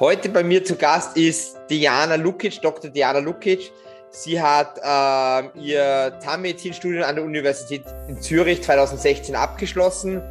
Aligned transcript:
Heute 0.00 0.30
bei 0.30 0.42
mir 0.42 0.64
zu 0.64 0.76
Gast 0.76 1.16
ist 1.16 1.58
Diana 1.68 2.16
Lukic, 2.16 2.60
Dr. 2.62 2.90
Diana 2.90 3.18
Lukic. 3.18 3.70
Sie 4.10 4.40
hat 4.40 4.78
äh, 4.78 5.58
ihr 5.60 6.18
Zahnmedizinstudium 6.18 7.04
an 7.04 7.16
der 7.16 7.24
Universität 7.24 7.84
in 8.08 8.20
Zürich 8.20 8.62
2016 8.62 9.36
abgeschlossen 9.36 10.22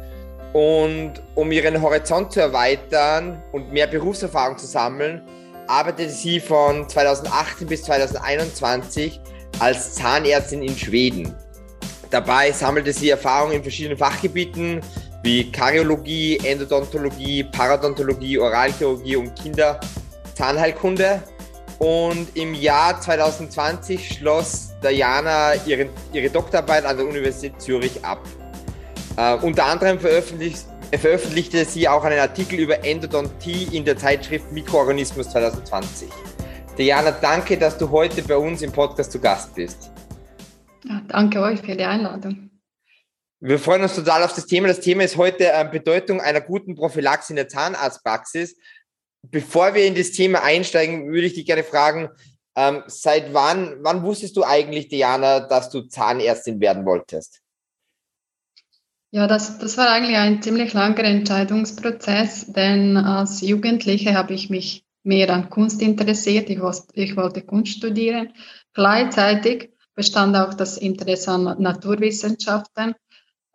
und 0.52 1.14
um 1.36 1.50
ihren 1.52 1.80
Horizont 1.80 2.32
zu 2.32 2.40
erweitern 2.40 3.42
und 3.52 3.72
mehr 3.72 3.86
Berufserfahrung 3.86 4.58
zu 4.58 4.66
sammeln, 4.66 5.22
arbeitete 5.68 6.10
sie 6.10 6.40
von 6.40 6.88
2018 6.88 7.66
bis 7.66 7.84
2021 7.84 9.20
als 9.58 9.94
Zahnärztin 9.94 10.62
in 10.62 10.76
Schweden. 10.76 11.34
Dabei 12.10 12.52
sammelte 12.52 12.92
sie 12.92 13.10
Erfahrung 13.10 13.52
in 13.52 13.62
verschiedenen 13.62 13.96
Fachgebieten 13.96 14.80
wie 15.22 15.50
Karyologie, 15.50 16.38
Endodontologie, 16.44 17.44
Paradontologie, 17.44 18.38
Oralchirurgie 18.38 19.16
und 19.16 19.34
Kinderzahnheilkunde. 19.36 21.22
Und 21.78 22.36
im 22.36 22.54
Jahr 22.54 23.00
2020 23.00 24.16
schloss 24.16 24.70
Diana 24.82 25.54
ihre, 25.66 25.88
ihre 26.12 26.30
Doktorarbeit 26.30 26.84
an 26.84 26.96
der 26.96 27.06
Universität 27.06 27.60
Zürich 27.60 28.04
ab. 28.04 28.20
Uh, 29.16 29.44
unter 29.44 29.66
anderem 29.66 30.00
veröffentlicht, 30.00 30.64
veröffentlichte 30.90 31.64
sie 31.64 31.86
auch 31.86 32.02
einen 32.04 32.18
Artikel 32.18 32.58
über 32.58 32.82
Endodontie 32.84 33.68
in 33.72 33.84
der 33.84 33.96
Zeitschrift 33.96 34.50
Mikroorganismus 34.52 35.28
2020. 35.30 36.08
Diana, 36.78 37.10
danke, 37.10 37.58
dass 37.58 37.76
du 37.76 37.90
heute 37.90 38.22
bei 38.22 38.36
uns 38.36 38.62
im 38.62 38.72
Podcast 38.72 39.12
zu 39.12 39.20
Gast 39.20 39.54
bist. 39.54 39.90
Ja, 40.84 41.02
danke 41.08 41.40
euch 41.42 41.60
für 41.60 41.76
die 41.76 41.84
Einladung. 41.84 42.51
Wir 43.44 43.58
freuen 43.58 43.82
uns 43.82 43.96
total 43.96 44.22
auf 44.22 44.32
das 44.36 44.46
Thema. 44.46 44.68
Das 44.68 44.78
Thema 44.78 45.02
ist 45.02 45.16
heute 45.16 45.50
äh, 45.50 45.68
Bedeutung 45.68 46.20
einer 46.20 46.40
guten 46.40 46.76
Prophylaxe 46.76 47.32
in 47.32 47.36
der 47.36 47.48
Zahnarztpraxis. 47.48 48.56
Bevor 49.22 49.74
wir 49.74 49.84
in 49.84 49.96
das 49.96 50.12
Thema 50.12 50.44
einsteigen, 50.44 51.08
würde 51.08 51.26
ich 51.26 51.34
dich 51.34 51.44
gerne 51.44 51.64
fragen, 51.64 52.08
ähm, 52.54 52.84
seit 52.86 53.34
wann, 53.34 53.78
wann 53.80 54.04
wusstest 54.04 54.36
du 54.36 54.44
eigentlich, 54.44 54.86
Diana, 54.86 55.40
dass 55.40 55.70
du 55.70 55.82
Zahnärztin 55.82 56.60
werden 56.60 56.86
wolltest? 56.86 57.40
Ja, 59.10 59.26
das, 59.26 59.58
das 59.58 59.76
war 59.76 59.90
eigentlich 59.90 60.16
ein 60.16 60.40
ziemlich 60.40 60.72
langer 60.72 61.02
Entscheidungsprozess, 61.02 62.52
denn 62.52 62.96
als 62.96 63.40
Jugendliche 63.40 64.14
habe 64.14 64.34
ich 64.34 64.50
mich 64.50 64.84
mehr 65.02 65.28
an 65.30 65.50
Kunst 65.50 65.82
interessiert. 65.82 66.48
Ich, 66.48 66.60
ich 66.92 67.16
wollte 67.16 67.42
Kunst 67.42 67.72
studieren. 67.72 68.34
Gleichzeitig 68.72 69.72
bestand 69.96 70.36
auch 70.36 70.54
das 70.54 70.78
Interesse 70.78 71.32
an 71.32 71.60
Naturwissenschaften. 71.60 72.94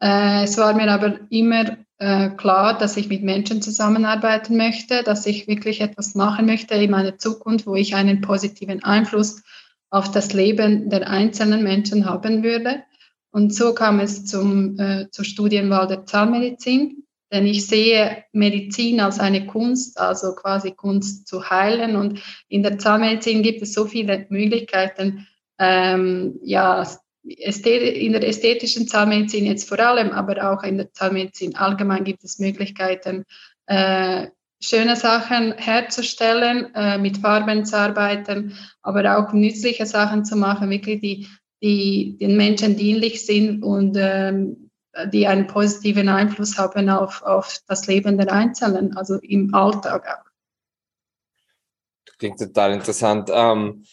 Äh, 0.01 0.43
es 0.43 0.57
war 0.57 0.73
mir 0.73 0.91
aber 0.91 1.19
immer 1.29 1.77
äh, 1.99 2.29
klar, 2.29 2.77
dass 2.77 2.97
ich 2.97 3.09
mit 3.09 3.23
Menschen 3.23 3.61
zusammenarbeiten 3.61 4.55
möchte, 4.55 5.03
dass 5.03 5.25
ich 5.25 5.47
wirklich 5.47 5.81
etwas 5.81 6.13
machen 6.15 6.45
möchte 6.45 6.75
in 6.75 6.91
meiner 6.91 7.17
Zukunft, 7.17 7.65
wo 7.65 7.75
ich 7.75 7.95
einen 7.95 8.21
positiven 8.21 8.83
Einfluss 8.83 9.41
auf 9.89 10.11
das 10.11 10.33
Leben 10.33 10.89
der 10.89 11.09
einzelnen 11.09 11.63
Menschen 11.63 12.05
haben 12.05 12.43
würde. 12.43 12.83
Und 13.31 13.53
so 13.53 13.73
kam 13.73 13.99
es 13.99 14.25
zum, 14.25 14.79
äh, 14.79 15.09
zur 15.11 15.25
Studienwahl 15.25 15.87
der 15.87 16.05
Zahnmedizin, 16.05 17.03
denn 17.31 17.45
ich 17.45 17.67
sehe 17.67 18.23
Medizin 18.31 18.99
als 18.99 19.19
eine 19.19 19.45
Kunst, 19.47 19.99
also 19.99 20.33
quasi 20.35 20.71
Kunst 20.71 21.27
zu 21.27 21.49
heilen. 21.49 21.95
Und 21.95 22.21
in 22.47 22.63
der 22.63 22.77
Zahnmedizin 22.77 23.43
gibt 23.43 23.61
es 23.61 23.73
so 23.73 23.85
viele 23.85 24.25
Möglichkeiten, 24.29 25.27
ähm, 25.59 26.39
ja, 26.41 26.87
in 27.33 28.13
der 28.13 28.27
ästhetischen 28.27 28.87
Zahnmedizin 28.87 29.45
jetzt 29.45 29.67
vor 29.67 29.79
allem, 29.79 30.11
aber 30.11 30.51
auch 30.51 30.63
in 30.63 30.77
der 30.77 30.91
Zahnmedizin 30.93 31.55
allgemein 31.55 32.03
gibt 32.03 32.23
es 32.23 32.39
Möglichkeiten, 32.39 33.25
äh, 33.65 34.27
schöne 34.61 34.95
Sachen 34.95 35.53
herzustellen, 35.53 36.73
äh, 36.73 36.97
mit 36.97 37.17
Farben 37.17 37.65
zu 37.65 37.77
arbeiten, 37.77 38.57
aber 38.81 39.17
auch 39.17 39.33
nützliche 39.33 39.85
Sachen 39.85 40.25
zu 40.25 40.35
machen, 40.35 40.69
wirklich 40.69 41.01
die, 41.01 41.27
die 41.61 42.17
den 42.19 42.37
Menschen 42.37 42.75
dienlich 42.75 43.25
sind 43.25 43.63
und 43.63 43.95
ähm, 43.99 44.69
die 45.13 45.27
einen 45.27 45.47
positiven 45.47 46.09
Einfluss 46.09 46.57
haben 46.57 46.89
auf, 46.89 47.21
auf 47.21 47.59
das 47.67 47.85
Leben 47.87 48.17
der 48.17 48.31
Einzelnen, 48.31 48.97
also 48.97 49.15
im 49.21 49.53
Alltag 49.53 50.07
auch. 50.07 50.27
Klingt 52.17 52.39
total 52.39 52.73
interessant. 52.73 53.29
Ähm, 53.31 53.85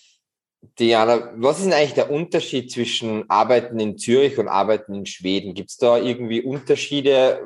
Diana, 0.79 1.33
was 1.37 1.61
ist 1.61 1.73
eigentlich 1.73 1.95
der 1.95 2.11
Unterschied 2.11 2.71
zwischen 2.71 3.29
Arbeiten 3.29 3.79
in 3.79 3.99
Zürich 3.99 4.39
und 4.39 4.49
Arbeiten 4.49 4.95
in 4.95 5.07
Schweden? 5.07 5.55
Gibt 5.55 5.71
es 5.71 5.77
da 5.77 5.99
irgendwie 5.99 6.43
Unterschiede? 6.43 7.45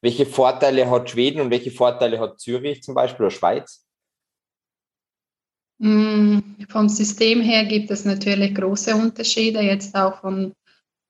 Welche 0.00 0.26
Vorteile 0.26 0.90
hat 0.90 1.10
Schweden 1.10 1.40
und 1.40 1.50
welche 1.50 1.70
Vorteile 1.70 2.20
hat 2.20 2.40
Zürich 2.40 2.82
zum 2.82 2.94
Beispiel 2.94 3.26
oder 3.26 3.34
Schweiz? 3.34 3.84
Mm, 5.78 6.38
vom 6.68 6.88
System 6.88 7.40
her 7.40 7.64
gibt 7.64 7.90
es 7.90 8.04
natürlich 8.04 8.54
große 8.54 8.94
Unterschiede, 8.94 9.60
jetzt 9.60 9.94
auch 9.94 10.20
von, 10.20 10.52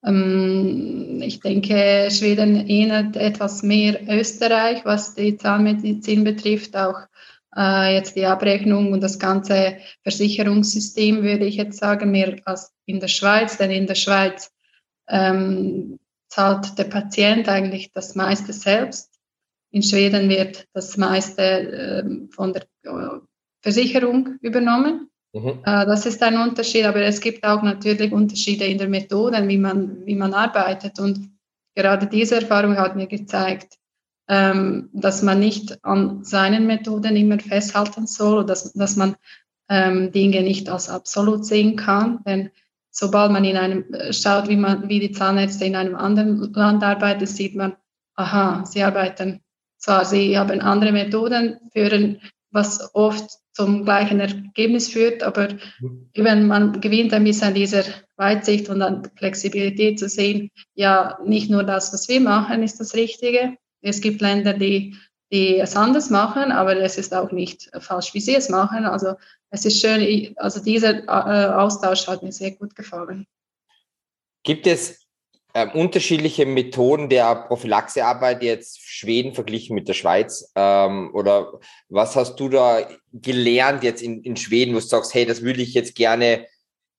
ähm, 0.05 1.23
ich 1.23 1.41
denke, 1.41 2.09
Schweden 2.11 2.69
ähnelt 2.69 3.17
etwas 3.17 3.62
mehr 3.62 4.00
Österreich, 4.09 4.85
was 4.85 5.15
die 5.15 5.37
Zahnmedizin 5.37 6.23
betrifft, 6.23 6.77
auch 6.77 7.00
äh, 7.56 7.94
jetzt 7.94 8.16
die 8.16 8.26
Abrechnung 8.26 8.92
und 8.92 9.03
das 9.03 9.19
ganze 9.19 9.78
Versicherungssystem, 10.03 11.22
würde 11.22 11.44
ich 11.44 11.56
jetzt 11.56 11.78
sagen, 11.78 12.10
mehr 12.10 12.36
als 12.44 12.72
in 12.86 13.00
der 13.00 13.09
Schweiz, 13.09 13.56
denn 13.56 13.70
in 13.70 13.86
der 13.86 13.94
Schweiz 13.94 14.50
ähm, 15.09 15.98
zahlt 16.28 16.78
der 16.78 16.84
Patient 16.84 17.48
eigentlich 17.48 17.92
das 17.92 18.14
meiste 18.14 18.53
selbst. 18.53 19.19
In 19.70 19.82
Schweden 19.82 20.28
wird 20.28 20.66
das 20.72 20.97
meiste 20.97 21.42
äh, 21.42 22.04
von 22.31 22.53
der 22.53 22.62
äh, 22.84 23.19
Versicherung 23.60 24.38
übernommen. 24.41 25.10
Mhm. 25.32 25.60
Äh, 25.64 25.87
das 25.87 26.06
ist 26.06 26.22
ein 26.22 26.37
Unterschied, 26.37 26.84
aber 26.84 27.03
es 27.03 27.20
gibt 27.20 27.44
auch 27.44 27.62
natürlich 27.62 28.12
Unterschiede 28.12 28.64
in 28.64 28.78
der 28.78 28.88
Methode, 28.88 29.47
wie 29.47 29.58
man, 29.58 30.06
wie 30.06 30.14
man 30.14 30.32
arbeitet. 30.32 30.98
Und 30.98 31.31
gerade 31.75 32.06
diese 32.06 32.37
Erfahrung 32.37 32.76
hat 32.76 32.97
mir 32.97 33.06
gezeigt, 33.06 33.78
ähm, 34.28 34.91
dass 34.93 35.22
man 35.22 35.41
nicht 35.41 35.83
an 35.84 36.22
seinen 36.25 36.66
Methoden 36.66 37.16
immer 37.16 37.39
festhalten 37.39 38.06
soll, 38.06 38.44
dass, 38.44 38.72
dass 38.75 38.97
man 38.97 39.16
ähm, 39.69 40.12
Dinge 40.12 40.43
nicht 40.43 40.69
als 40.69 40.89
absolut 40.89 41.47
sehen 41.47 41.77
kann. 41.77 42.21
Denn 42.27 42.50
sobald 42.91 43.33
man 43.33 43.44
in 43.44 43.56
einem 43.56 43.93
äh, 43.93 44.12
schaut, 44.12 44.49
wie 44.49 44.56
man, 44.56 44.88
wie 44.88 45.00
die 45.00 45.12
Zahnärzte 45.12 45.65
in 45.65 45.77
einem 45.77 45.94
anderen 45.94 46.53
Land 46.53 46.83
arbeiten, 46.83 47.27
sieht 47.27 47.56
man, 47.56 47.77
aha, 48.15 48.65
sie 48.67 48.83
arbeiten 48.83 49.41
zwar, 49.78 50.05
sie 50.05 50.37
haben 50.37 50.61
andere 50.61 50.93
Methoden, 50.93 51.59
führen, 51.72 52.21
was 52.50 52.94
oft 52.94 53.31
zum 53.53 53.84
gleichen 53.84 54.21
Ergebnis 54.21 54.88
führt, 54.88 55.22
aber 55.22 55.49
wenn 56.15 56.47
man 56.47 56.81
gewinnt 56.81 57.12
ein 57.12 57.25
bisschen 57.25 57.49
an 57.49 57.55
dieser 57.55 57.83
Weitsicht 58.17 58.69
und 58.69 58.83
an 58.83 59.09
Flexibilität 59.17 59.99
zu 59.99 60.09
sehen, 60.09 60.50
ja, 60.75 61.19
nicht 61.25 61.50
nur 61.50 61.65
das, 61.65 61.93
was 61.93 62.09
wir 62.09 62.21
machen, 62.21 62.62
ist 62.62 62.78
das 62.78 62.94
Richtige, 62.94 63.56
es 63.81 64.00
gibt 64.00 64.21
Länder, 64.21 64.55
die, 64.55 64.97
die 65.33 65.59
es 65.59 65.77
anders 65.77 66.11
machen, 66.11 66.53
aber 66.53 66.77
es 66.77 66.99
ist 66.99 67.15
auch 67.15 67.33
nicht 67.33 67.71
falsch, 67.81 68.15
wie 68.15 68.21
sie 68.21 68.34
es 68.34 68.49
machen. 68.49 68.84
Also 68.84 69.15
es 69.50 69.65
ist 69.65 69.81
schön, 69.81 70.34
also 70.37 70.62
dieser 70.62 71.05
äh, 71.05 71.53
Austausch 71.53 72.06
hat 72.06 72.22
mir 72.22 72.33
sehr 72.33 72.53
gut 72.53 72.75
gefallen. 72.75 73.27
Gibt 74.43 74.67
es 74.67 75.06
äh, 75.55 75.67
unterschiedliche 75.72 76.47
Methoden 76.47 77.09
der 77.09 77.34
Prophylaxearbeit 77.34 78.43
jetzt 78.43 78.81
Schweden 78.81 79.34
verglichen 79.34 79.75
mit 79.75 79.88
der 79.88 79.94
Schweiz? 79.94 80.50
Ähm, 80.55 81.11
oder 81.15 81.61
was 81.88 82.17
hast 82.17 82.37
du 82.37 82.49
da 82.49 82.88
gelernt 83.12 83.83
jetzt 83.84 84.03
in, 84.03 84.22
in 84.22 84.37
Schweden, 84.37 84.75
wo 84.75 84.78
du 84.78 84.84
sagst, 84.84 85.15
hey, 85.15 85.27
das 85.27 85.43
würde 85.43 85.62
ich 85.62 85.75
jetzt 85.75 85.94
gerne 85.94 86.47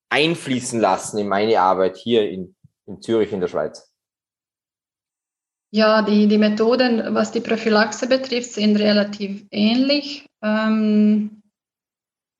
einfließen 0.09 0.79
lassen 0.79 1.19
in 1.19 1.27
meine 1.27 1.59
Arbeit 1.59 1.97
hier 1.97 2.29
in, 2.29 2.55
in 2.85 3.01
Zürich 3.01 3.31
in 3.31 3.41
der 3.41 3.47
Schweiz? 3.47 3.88
Ja, 5.71 6.01
die, 6.01 6.27
die 6.27 6.37
Methoden, 6.39 7.13
was 7.13 7.31
die 7.31 7.41
Prophylaxe 7.41 8.07
betrifft, 8.07 8.53
sind 8.53 8.77
relativ 8.77 9.45
ähnlich. 9.51 10.25
Ähm, 10.41 11.43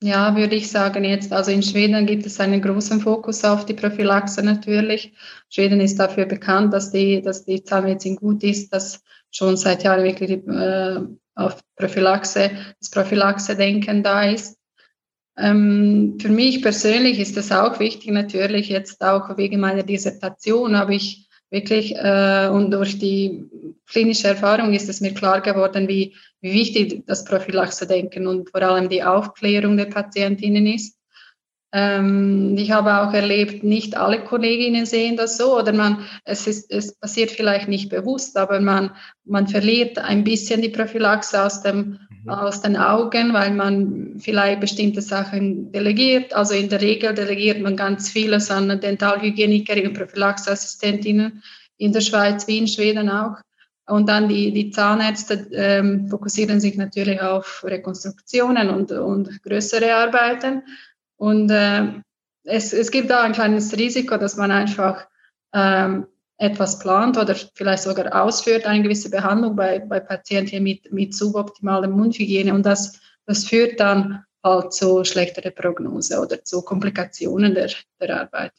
ja, 0.02 0.36
würde 0.36 0.56
ich 0.56 0.72
sagen 0.72 1.04
jetzt. 1.04 1.32
Also 1.32 1.52
in 1.52 1.62
Schweden 1.62 2.06
gibt 2.06 2.26
es 2.26 2.40
einen 2.40 2.62
großen 2.62 3.02
Fokus 3.02 3.44
auf 3.44 3.66
die 3.66 3.74
Prophylaxe 3.74 4.42
natürlich. 4.42 5.14
Schweden 5.50 5.82
ist 5.82 6.00
dafür 6.00 6.26
bekannt, 6.26 6.74
dass 6.74 6.92
die, 6.92 7.22
dass 7.22 7.46
die 7.46 7.64
Zahnmedizin 7.64 8.16
gut 8.16 8.44
ist, 8.44 8.74
dass 8.74 9.04
schon 9.30 9.58
seit 9.58 9.84
Jahren 9.84 10.04
wirklich 10.04 10.32
äh, 10.32 11.02
auf 11.36 11.62
Prophylaxe, 11.76 12.52
das 12.80 12.90
Prophylaxe-Denken 12.90 14.02
da 14.02 14.24
ist. 14.24 14.58
Ähm, 15.38 16.18
für 16.20 16.30
mich 16.30 16.62
persönlich 16.62 17.20
ist 17.20 17.38
das 17.38 17.52
auch 17.52 17.80
wichtig, 17.80 18.12
natürlich 18.12 18.70
jetzt 18.70 19.02
auch 19.04 19.38
wegen 19.38 19.60
meiner 19.60 19.84
Dissertation 19.84 20.78
habe 20.78 20.96
ich 20.96 21.29
wirklich 21.50 21.96
äh, 21.96 22.50
und 22.52 22.72
durch 22.72 23.00
die 23.00 23.46
klinische 23.88 24.28
Erfahrung 24.28 24.74
ist 24.74 24.90
es 24.90 25.02
mir 25.02 25.14
klar 25.14 25.42
geworden, 25.42 25.88
wie, 25.88 26.16
wie 26.42 26.54
wichtig 26.54 27.04
das 27.08 27.26
Prophylaxe-Denken 27.26 28.28
und 28.28 28.50
vor 28.52 28.62
allem 28.62 28.90
die 28.90 29.04
Aufklärung 29.04 29.78
der 29.78 29.86
Patientinnen 29.86 30.68
ist. 30.68 31.00
Ähm, 31.72 32.56
ich 32.58 32.72
habe 32.72 33.02
auch 33.02 33.14
erlebt, 33.14 33.64
nicht 33.64 33.96
alle 33.96 34.24
Kolleginnen 34.24 34.86
sehen 34.86 35.18
das 35.18 35.38
so 35.38 35.58
oder 35.58 35.72
man, 35.72 36.04
es, 36.24 36.48
ist, 36.48 36.72
es 36.72 36.96
passiert 36.96 37.30
vielleicht 37.30 37.68
nicht 37.68 37.90
bewusst, 37.90 38.38
aber 38.38 38.60
man, 38.60 38.92
man 39.24 39.48
verliert 39.48 40.00
ein 40.00 40.24
bisschen 40.24 40.62
die 40.62 40.70
Prophylaxe 40.70 41.44
aus 41.44 41.62
dem. 41.62 42.00
Aus 42.28 42.62
den 42.62 42.78
Augen, 42.78 43.34
weil 43.34 43.54
man 43.54 44.16
vielleicht 44.20 44.60
bestimmte 44.60 45.02
Sachen 45.02 45.72
delegiert. 45.72 46.34
Also 46.34 46.54
in 46.54 46.70
der 46.70 46.82
Regel 46.82 47.14
delegiert 47.14 47.62
man 47.62 47.76
ganz 47.76 48.10
vieles 48.10 48.52
an 48.52 48.80
Dentalhygieniker 48.80 49.82
und 49.84 49.94
Prophylaxeassistentinnen 49.94 51.42
in 51.78 51.94
der 51.94 52.02
Schweiz 52.02 52.48
wie 52.48 52.58
in 52.58 52.68
Schweden 52.68 53.10
auch. 53.10 53.38
Und 53.88 54.08
dann 54.08 54.28
die, 54.28 54.52
die 54.52 54.70
Zahnärzte 54.70 55.48
ähm, 55.52 56.08
fokussieren 56.10 56.60
sich 56.60 56.78
natürlich 56.78 57.22
auf 57.22 57.64
Rekonstruktionen 57.64 58.70
und, 58.70 58.92
und 58.92 59.42
größere 59.42 59.96
Arbeiten. 59.96 60.62
Und 61.18 61.50
äh, 61.50 61.88
es, 62.44 62.72
es 62.74 62.92
gibt 62.92 63.10
da 63.10 63.24
ein 63.24 63.34
kleines 63.34 63.76
Risiko, 63.76 64.18
dass 64.18 64.38
man 64.38 64.52
einfach 64.52 65.08
ähm, 65.54 66.06
etwas 66.40 66.80
plant 66.80 67.18
oder 67.18 67.36
vielleicht 67.54 67.84
sogar 67.84 68.24
ausführt, 68.24 68.66
eine 68.66 68.82
gewisse 68.82 69.10
Behandlung 69.10 69.56
bei, 69.56 69.80
bei 69.80 70.00
Patienten 70.00 70.64
mit, 70.64 70.92
mit 70.92 71.14
suboptimaler 71.14 71.90
Mundhygiene. 71.90 72.54
Und 72.54 72.66
das, 72.66 73.00
das 73.26 73.44
führt 73.44 73.80
dann 73.80 74.24
halt 74.44 74.74
zu 74.74 75.04
schlechterer 75.04 75.52
Prognose 75.52 76.20
oder 76.20 76.44
zu 76.44 76.62
Komplikationen 76.62 77.54
der, 77.54 77.70
der 78.00 78.22
Arbeit. 78.22 78.54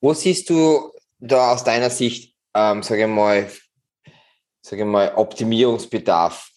Wo 0.00 0.14
siehst 0.14 0.48
du 0.48 0.92
da 1.18 1.52
aus 1.52 1.64
deiner 1.64 1.90
Sicht, 1.90 2.36
ähm, 2.54 2.82
sage 2.84 3.08
mal, 3.08 3.50
sage 4.62 4.84
mal, 4.84 5.14
Optimierungsbedarf 5.16 6.48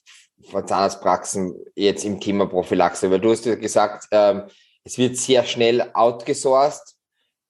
von 0.51 0.67
Zahnarztpraxen 0.67 1.55
jetzt 1.73 2.05
im 2.05 2.19
Thema 2.19 2.45
Prophylaxe? 2.45 3.09
Weil 3.09 3.21
du 3.21 3.31
hast 3.31 3.45
ja 3.45 3.55
gesagt, 3.55 4.07
ähm, 4.11 4.43
es 4.83 4.99
wird 4.99 5.17
sehr 5.17 5.43
schnell 5.45 5.89
outgesourced. 5.93 6.95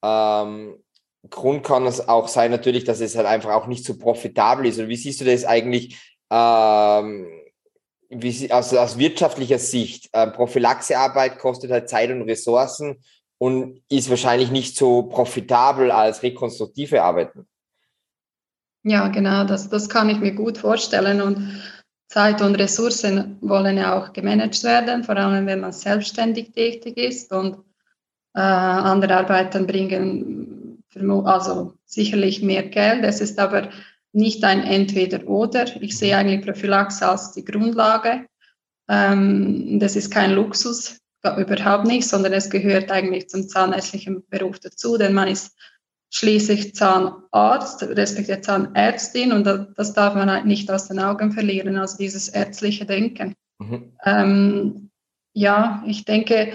Ähm, 0.02 0.82
Grund 1.30 1.64
kann 1.64 1.86
es 1.86 2.08
auch 2.08 2.28
sein, 2.28 2.52
natürlich, 2.52 2.84
dass 2.84 3.00
es 3.00 3.16
halt 3.16 3.28
einfach 3.28 3.54
auch 3.54 3.68
nicht 3.68 3.86
so 3.86 3.98
profitabel 3.98 4.66
ist. 4.66 4.80
Und 4.80 4.90
wie 4.90 4.96
siehst 4.96 5.22
du 5.22 5.26
das 5.26 5.46
eigentlich 5.46 5.98
ähm, 6.30 7.28
wie, 8.10 8.52
aus, 8.52 8.74
aus 8.74 8.98
wirtschaftlicher 8.98 9.60
Sicht? 9.60 10.10
Ähm, 10.14 10.34
Prophylaxearbeit 10.34 11.40
kostet 11.40 11.72
halt 11.72 11.90
Zeit 11.90 12.10
und 12.12 12.24
Ressourcen 12.24 12.98
und 13.38 13.82
ist 13.90 14.10
wahrscheinlich 14.10 14.52
nicht 14.52 14.76
so 14.76 15.04
profitabel 15.04 15.92
als 15.92 16.24
rekonstruktive 16.24 17.04
Arbeiten. 17.04 17.48
Ja, 18.84 19.10
genau, 19.10 19.44
das, 19.44 19.70
das 19.70 19.90
kann 19.90 20.10
ich 20.10 20.20
mir 20.20 20.34
gut 20.34 20.58
vorstellen. 20.58 21.22
Und 21.22 21.62
Zeit 22.08 22.42
und 22.42 22.56
Ressourcen 22.56 23.38
wollen 23.42 23.78
ja 23.78 23.98
auch 23.98 24.14
gemanagt 24.14 24.64
werden, 24.64 25.04
vor 25.04 25.18
allem 25.18 25.46
wenn 25.46 25.60
man 25.60 25.74
selbstständig 25.74 26.52
tätig 26.52 26.98
ist. 26.98 27.34
Und 27.34 27.58
äh, 28.34 28.40
andere 28.40 29.18
Arbeiten 29.18 29.68
bringen 29.68 30.57
also 31.26 31.74
sicherlich 31.86 32.42
mehr 32.42 32.64
Geld. 32.64 33.04
Es 33.04 33.22
ist 33.22 33.40
aber 33.40 33.70
nicht 34.14 34.44
ein 34.44 34.64
Entweder-Oder. 34.64 35.82
Ich 35.82 35.98
sehe 35.98 36.18
eigentlich 36.18 36.46
Prophylaxe 36.46 37.08
als 37.08 37.32
die 37.34 37.46
Grundlage. 37.46 38.26
Ähm, 38.90 39.80
das 39.80 39.96
ist 39.96 40.12
kein 40.12 40.32
Luxus, 40.32 41.00
überhaupt 41.24 41.86
nicht, 41.86 42.08
sondern 42.08 42.34
es 42.34 42.50
gehört 42.50 42.92
eigentlich 42.92 43.30
zum 43.30 43.48
zahnärztlichen 43.48 44.24
Beruf 44.30 44.60
dazu, 44.60 44.98
denn 44.98 45.14
man 45.14 45.28
ist 45.28 45.56
schließlich 46.10 46.74
Zahnarzt, 46.74 47.84
respektive 47.84 48.40
Zahnärztin 48.42 49.34
und 49.34 49.46
das 49.46 49.94
darf 49.94 50.16
man 50.16 50.32
halt 50.32 50.46
nicht 50.46 50.72
aus 50.72 50.88
den 50.88 51.00
Augen 51.00 51.34
verlieren, 51.34 51.78
also 51.78 51.98
dieses 51.98 52.30
ärztliche 52.30 52.86
Denken. 52.86 53.36
Mhm. 53.60 53.92
Ähm, 54.06 54.90
ja, 55.34 55.84
ich 55.86 56.06
denke, 56.06 56.54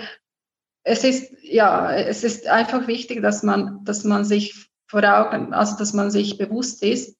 es 0.85 1.05
ist, 1.05 1.33
ja, 1.43 1.93
es 1.93 2.25
ist 2.25 2.47
einfach 2.49 2.87
wichtig, 2.87 3.23
dass 3.23 3.43
man, 3.43 3.85
dass 3.85 4.05
man 4.05 4.25
sich 4.25 4.71
vor 4.87 5.05
Augen, 5.05 5.55
also 5.55 5.77
dass 5.77 5.93
man 5.93 6.11
sich 6.11 6.39
bewusst 6.39 6.83
ist, 6.83 7.17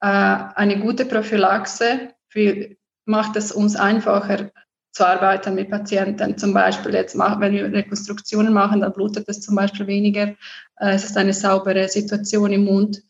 äh, 0.00 0.06
eine 0.06 0.78
gute 0.78 1.04
Prophylaxe 1.04 2.10
für, 2.28 2.76
macht 3.04 3.36
es 3.36 3.50
uns 3.50 3.76
einfacher, 3.76 4.50
zu 4.92 5.06
arbeiten 5.06 5.54
mit 5.54 5.70
Patienten. 5.70 6.36
Zum 6.38 6.52
Beispiel 6.52 6.94
jetzt, 6.94 7.14
machen, 7.14 7.40
wenn 7.40 7.52
wir 7.52 7.72
Rekonstruktionen 7.72 8.52
machen, 8.52 8.80
dann 8.80 8.92
blutet 8.92 9.28
es 9.28 9.40
zum 9.40 9.54
Beispiel 9.54 9.86
weniger. 9.86 10.34
Äh, 10.78 10.94
es 10.94 11.04
ist 11.04 11.16
eine 11.16 11.32
saubere 11.32 11.88
Situation 11.88 12.52
im 12.52 12.64
Mund. 12.64 13.02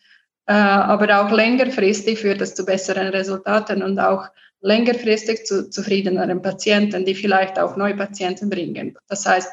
Äh, 0.46 0.52
aber 0.52 1.20
auch 1.20 1.30
längerfristig 1.30 2.20
führt 2.20 2.40
es 2.40 2.54
zu 2.54 2.64
besseren 2.64 3.08
Resultaten 3.08 3.82
und 3.82 3.98
auch 3.98 4.28
längerfristig 4.60 5.44
zu 5.46 5.70
zufriedeneren 5.70 6.42
Patienten, 6.42 7.04
die 7.04 7.14
vielleicht 7.14 7.58
auch 7.58 7.76
neue 7.76 7.96
Patienten 7.96 8.50
bringen. 8.50 8.96
Das 9.08 9.24
heißt, 9.26 9.50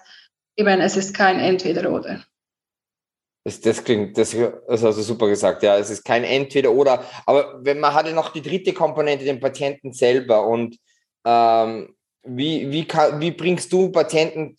eben, 0.55 0.81
es 0.81 0.97
ist 0.97 1.13
kein 1.13 1.39
Entweder-Oder. 1.39 2.23
Das, 3.43 3.61
das 3.61 3.83
klingt, 3.83 4.17
das, 4.17 4.35
hast 4.67 4.83
du 4.83 4.91
super 5.03 5.27
gesagt, 5.27 5.61
ja. 5.61 5.77
Es 5.77 5.89
ist 5.89 6.03
kein 6.03 6.23
Entweder-Oder. 6.23 7.03
Aber 7.25 7.63
wenn 7.63 7.79
man 7.79 7.93
hat 7.93 8.07
ja 8.07 8.13
noch 8.13 8.33
die 8.33 8.41
dritte 8.41 8.73
Komponente, 8.73 9.23
den 9.23 9.39
Patienten 9.39 9.93
selber. 9.93 10.47
Und 10.47 10.77
ähm, 11.25 11.95
wie, 12.23 12.71
wie, 12.71 12.85
kann, 12.85 13.21
wie 13.21 13.31
bringst 13.31 13.71
du 13.71 13.91
Patienten, 13.91 14.55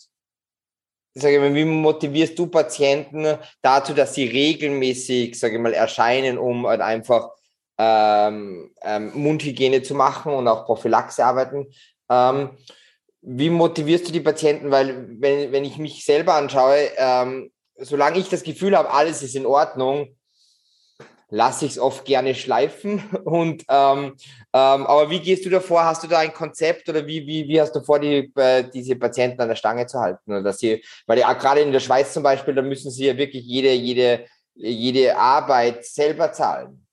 sage 1.14 1.34
ich 1.34 1.40
mal, 1.40 1.54
wie 1.54 1.64
motivierst 1.64 2.38
du 2.38 2.46
Patienten 2.46 3.38
dazu, 3.60 3.92
dass 3.92 4.14
sie 4.14 4.26
regelmäßig, 4.26 5.38
sage 5.38 5.56
ich 5.56 5.60
mal, 5.60 5.72
erscheinen, 5.72 6.38
um 6.38 6.66
halt 6.66 6.80
einfach 6.80 7.30
ähm, 7.78 8.70
ähm, 8.82 9.10
Mundhygiene 9.14 9.82
zu 9.82 9.94
machen 9.94 10.32
und 10.32 10.46
auch 10.46 10.64
Prophylaxe 10.64 11.24
arbeiten? 11.24 11.66
Wie 13.28 13.50
motivierst 13.50 14.06
du 14.06 14.12
die 14.12 14.20
Patienten? 14.20 14.70
Weil, 14.70 15.08
wenn, 15.20 15.50
wenn 15.50 15.64
ich 15.64 15.78
mich 15.78 16.04
selber 16.04 16.34
anschaue, 16.34 16.90
ähm, 16.96 17.50
solange 17.76 18.18
ich 18.18 18.28
das 18.28 18.44
Gefühl 18.44 18.78
habe, 18.78 18.92
alles 18.92 19.20
ist 19.24 19.34
in 19.34 19.46
Ordnung, 19.46 20.16
lasse 21.28 21.64
ich 21.64 21.72
es 21.72 21.78
oft 21.80 22.04
gerne 22.04 22.36
schleifen. 22.36 23.02
Und 23.24 23.64
ähm, 23.68 24.14
ähm, 24.52 24.86
aber 24.86 25.10
wie 25.10 25.18
gehst 25.18 25.44
du 25.44 25.50
davor? 25.50 25.84
Hast 25.84 26.04
du 26.04 26.06
da 26.06 26.20
ein 26.20 26.32
Konzept 26.32 26.88
oder 26.88 27.04
wie, 27.04 27.26
wie, 27.26 27.48
wie 27.48 27.60
hast 27.60 27.72
du 27.72 27.80
vor, 27.80 27.98
die, 27.98 28.32
äh, 28.36 28.62
diese 28.70 28.94
Patienten 28.94 29.40
an 29.40 29.48
der 29.48 29.56
Stange 29.56 29.86
zu 29.86 29.98
halten? 29.98 30.30
Oder 30.30 30.42
dass 30.44 30.58
sie, 30.58 30.84
weil 31.08 31.18
ja 31.18 31.32
gerade 31.32 31.62
in 31.62 31.72
der 31.72 31.80
Schweiz 31.80 32.12
zum 32.12 32.22
Beispiel, 32.22 32.54
da 32.54 32.62
müssen 32.62 32.92
sie 32.92 33.06
ja 33.06 33.16
wirklich 33.16 33.44
jede, 33.44 33.72
jede, 33.72 34.24
jede 34.54 35.16
Arbeit 35.16 35.84
selber 35.84 36.32
zahlen. 36.32 36.86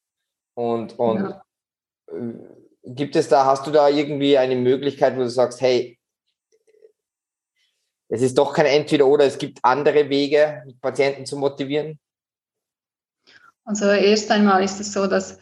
Und, 0.56 0.98
und 0.98 1.20
ja. 1.20 1.44
Äh, 2.08 2.34
gibt 2.86 3.16
es 3.16 3.30
da, 3.30 3.46
hast 3.46 3.68
du 3.68 3.72
da 3.72 3.88
irgendwie 3.88 4.36
eine 4.36 4.56
Möglichkeit, 4.56 5.16
wo 5.16 5.20
du 5.20 5.30
sagst, 5.30 5.62
hey, 5.62 6.00
es 8.14 8.22
ist 8.22 8.38
doch 8.38 8.54
kein 8.54 8.68
Entweder 8.68 9.08
oder, 9.08 9.26
es 9.26 9.40
gibt 9.40 9.58
andere 9.64 10.08
Wege, 10.08 10.64
Patienten 10.82 11.26
zu 11.26 11.36
motivieren? 11.36 11.98
Also 13.66 13.86
erst 13.88 14.30
einmal 14.30 14.64
ist 14.64 14.80
es 14.80 14.94
so, 14.94 15.08
dass 15.08 15.40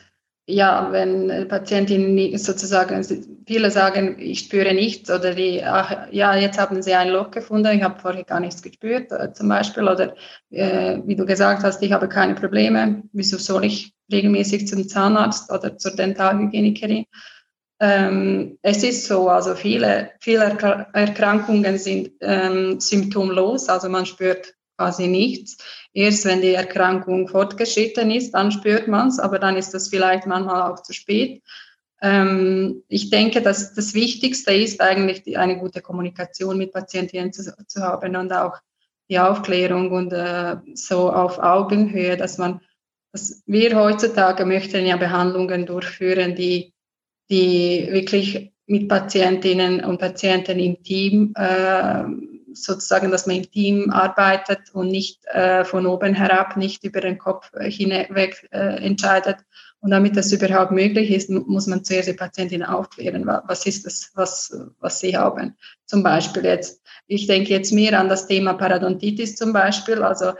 ja, 0.47 0.89
wenn 0.91 1.47
Patientinnen 1.49 2.37
sozusagen, 2.37 3.03
viele 3.45 3.71
sagen, 3.71 4.17
ich 4.19 4.39
spüre 4.39 4.73
nichts 4.73 5.11
oder 5.11 5.35
die, 5.35 5.61
ach, 5.63 6.07
ja, 6.11 6.35
jetzt 6.35 6.57
haben 6.57 6.81
sie 6.81 6.93
ein 6.93 7.09
Loch 7.09 7.31
gefunden, 7.31 7.75
ich 7.75 7.83
habe 7.83 7.99
vorher 7.99 8.23
gar 8.23 8.39
nichts 8.39 8.61
gespürt 8.61 9.11
äh, 9.11 9.33
zum 9.33 9.49
Beispiel 9.49 9.83
oder 9.83 10.15
äh, 10.49 10.99
wie 11.05 11.15
du 11.15 11.25
gesagt 11.25 11.63
hast, 11.63 11.83
ich 11.83 11.91
habe 11.91 12.07
keine 12.07 12.35
Probleme, 12.35 13.03
wieso 13.11 13.37
soll 13.37 13.65
ich 13.65 13.93
regelmäßig 14.11 14.67
zum 14.67 14.87
Zahnarzt 14.87 15.51
oder 15.51 15.77
zur 15.77 15.91
Dentalhygienikerin? 15.91 17.05
Ähm, 17.83 18.59
es 18.61 18.83
ist 18.83 19.07
so, 19.07 19.27
also 19.27 19.55
viele, 19.55 20.11
viele 20.19 20.43
Erkrankungen 20.93 21.79
sind 21.79 22.11
ähm, 22.21 22.79
symptomlos, 22.79 23.69
also 23.69 23.89
man 23.89 24.05
spürt 24.05 24.53
quasi 24.77 25.07
nichts. 25.07 25.57
Erst 25.91 26.25
wenn 26.25 26.41
die 26.41 26.53
Erkrankung 26.53 27.27
fortgeschritten 27.27 28.11
ist, 28.11 28.33
dann 28.33 28.51
spürt 28.51 28.87
man 28.87 29.07
es, 29.07 29.17
aber 29.17 29.39
dann 29.39 29.57
ist 29.57 29.73
das 29.73 29.87
vielleicht 29.87 30.27
manchmal 30.27 30.71
auch 30.71 30.83
zu 30.83 30.93
spät. 30.93 31.41
Ähm, 32.03 32.83
ich 32.87 33.09
denke, 33.09 33.41
dass 33.41 33.73
das 33.73 33.95
Wichtigste 33.95 34.53
ist 34.53 34.79
eigentlich 34.79 35.23
die, 35.23 35.37
eine 35.37 35.57
gute 35.57 35.81
Kommunikation 35.81 36.59
mit 36.59 36.73
Patienten 36.73 37.33
zu, 37.33 37.51
zu, 37.65 37.81
haben 37.81 38.15
und 38.15 38.31
auch 38.31 38.59
die 39.09 39.17
Aufklärung 39.17 39.91
und 39.91 40.13
äh, 40.13 40.57
so 40.75 41.11
auf 41.11 41.39
Augenhöhe, 41.39 42.15
dass 42.15 42.37
man, 42.37 42.61
dass 43.11 43.41
wir 43.47 43.75
heutzutage 43.75 44.45
möchten 44.45 44.85
ja 44.85 44.97
Behandlungen 44.97 45.65
durchführen, 45.65 46.35
die, 46.35 46.75
die 47.31 47.87
wirklich 47.89 48.51
mit 48.67 48.87
Patientinnen 48.87 49.83
und 49.83 49.99
Patienten 49.99 50.59
im 50.59 50.83
Team 50.83 51.33
äh, 51.35 52.03
sozusagen, 52.53 53.11
dass 53.11 53.25
man 53.25 53.37
im 53.37 53.51
Team 53.51 53.89
arbeitet 53.89 54.59
und 54.73 54.89
nicht 54.89 55.25
äh, 55.27 55.63
von 55.63 55.85
oben 55.85 56.13
herab, 56.13 56.57
nicht 56.57 56.83
über 56.83 57.01
den 57.01 57.17
Kopf 57.17 57.49
hinweg 57.59 58.47
äh, 58.51 58.83
entscheidet. 58.83 59.37
Und 59.79 59.89
damit 59.89 60.15
das 60.15 60.31
überhaupt 60.31 60.71
möglich 60.71 61.09
ist, 61.09 61.29
muss 61.29 61.65
man 61.65 61.83
zuerst 61.83 62.07
die 62.07 62.13
Patientin 62.13 62.61
aufklären, 62.61 63.25
was 63.25 63.65
ist 63.65 63.85
das, 63.85 64.11
was, 64.13 64.55
was 64.79 64.99
sie 64.99 65.17
haben. 65.17 65.55
Zum 65.85 66.03
Beispiel 66.03 66.45
jetzt, 66.45 66.83
ich 67.07 67.25
denke 67.25 67.49
jetzt 67.49 67.71
mehr 67.71 67.99
an 67.99 68.07
das 68.07 68.27
Thema 68.27 68.53
Parodontitis 68.53 69.35
zum 69.35 69.53
Beispiel, 69.53 70.03
also 70.03 70.33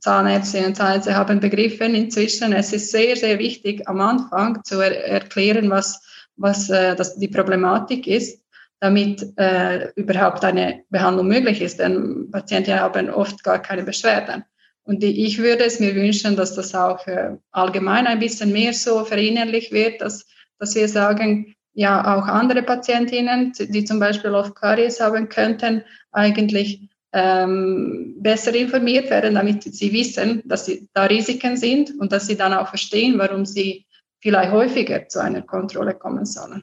Zahnärztinnen 0.00 0.68
und 0.68 0.76
Zahnärzte 0.76 1.14
haben 1.14 1.40
begriffen 1.40 1.94
inzwischen, 1.94 2.52
es 2.52 2.72
ist 2.72 2.90
sehr, 2.90 3.16
sehr 3.16 3.38
wichtig 3.38 3.86
am 3.88 4.00
Anfang 4.00 4.62
zu 4.64 4.80
er 4.80 5.06
erklären, 5.06 5.70
was, 5.70 6.00
was 6.36 6.70
äh, 6.70 6.94
das 6.96 7.16
die 7.16 7.28
Problematik 7.28 8.06
ist 8.06 8.40
damit 8.80 9.38
äh, 9.38 9.90
überhaupt 9.94 10.42
eine 10.44 10.84
Behandlung 10.88 11.28
möglich 11.28 11.60
ist. 11.60 11.78
Denn 11.78 12.30
Patienten 12.30 12.80
haben 12.80 13.10
oft 13.10 13.44
gar 13.44 13.60
keine 13.60 13.84
Beschwerden. 13.84 14.44
Und 14.84 15.04
ich 15.04 15.38
würde 15.38 15.64
es 15.64 15.78
mir 15.78 15.94
wünschen, 15.94 16.34
dass 16.34 16.54
das 16.54 16.74
auch 16.74 17.06
äh, 17.06 17.36
allgemein 17.52 18.06
ein 18.06 18.18
bisschen 18.18 18.50
mehr 18.52 18.72
so 18.72 19.04
verinnerlicht 19.04 19.70
wird, 19.70 20.00
dass, 20.00 20.26
dass 20.58 20.74
wir 20.74 20.88
sagen, 20.88 21.54
ja 21.74 22.16
auch 22.16 22.26
andere 22.26 22.62
Patientinnen, 22.62 23.52
die 23.58 23.84
zum 23.84 24.00
Beispiel 24.00 24.30
oft 24.30 24.56
Karies 24.56 25.00
haben 25.00 25.28
könnten, 25.28 25.84
eigentlich 26.10 26.89
ähm, 27.12 28.14
besser 28.18 28.54
informiert 28.54 29.10
werden, 29.10 29.34
damit 29.34 29.62
sie 29.64 29.92
wissen, 29.92 30.42
dass 30.44 30.66
sie 30.66 30.88
da 30.94 31.04
Risiken 31.04 31.56
sind 31.56 31.92
und 31.98 32.12
dass 32.12 32.26
sie 32.26 32.36
dann 32.36 32.52
auch 32.52 32.68
verstehen, 32.68 33.18
warum 33.18 33.44
sie 33.44 33.86
vielleicht 34.20 34.52
häufiger 34.52 35.08
zu 35.08 35.20
einer 35.20 35.42
Kontrolle 35.42 35.94
kommen 35.94 36.24
sollen. 36.24 36.62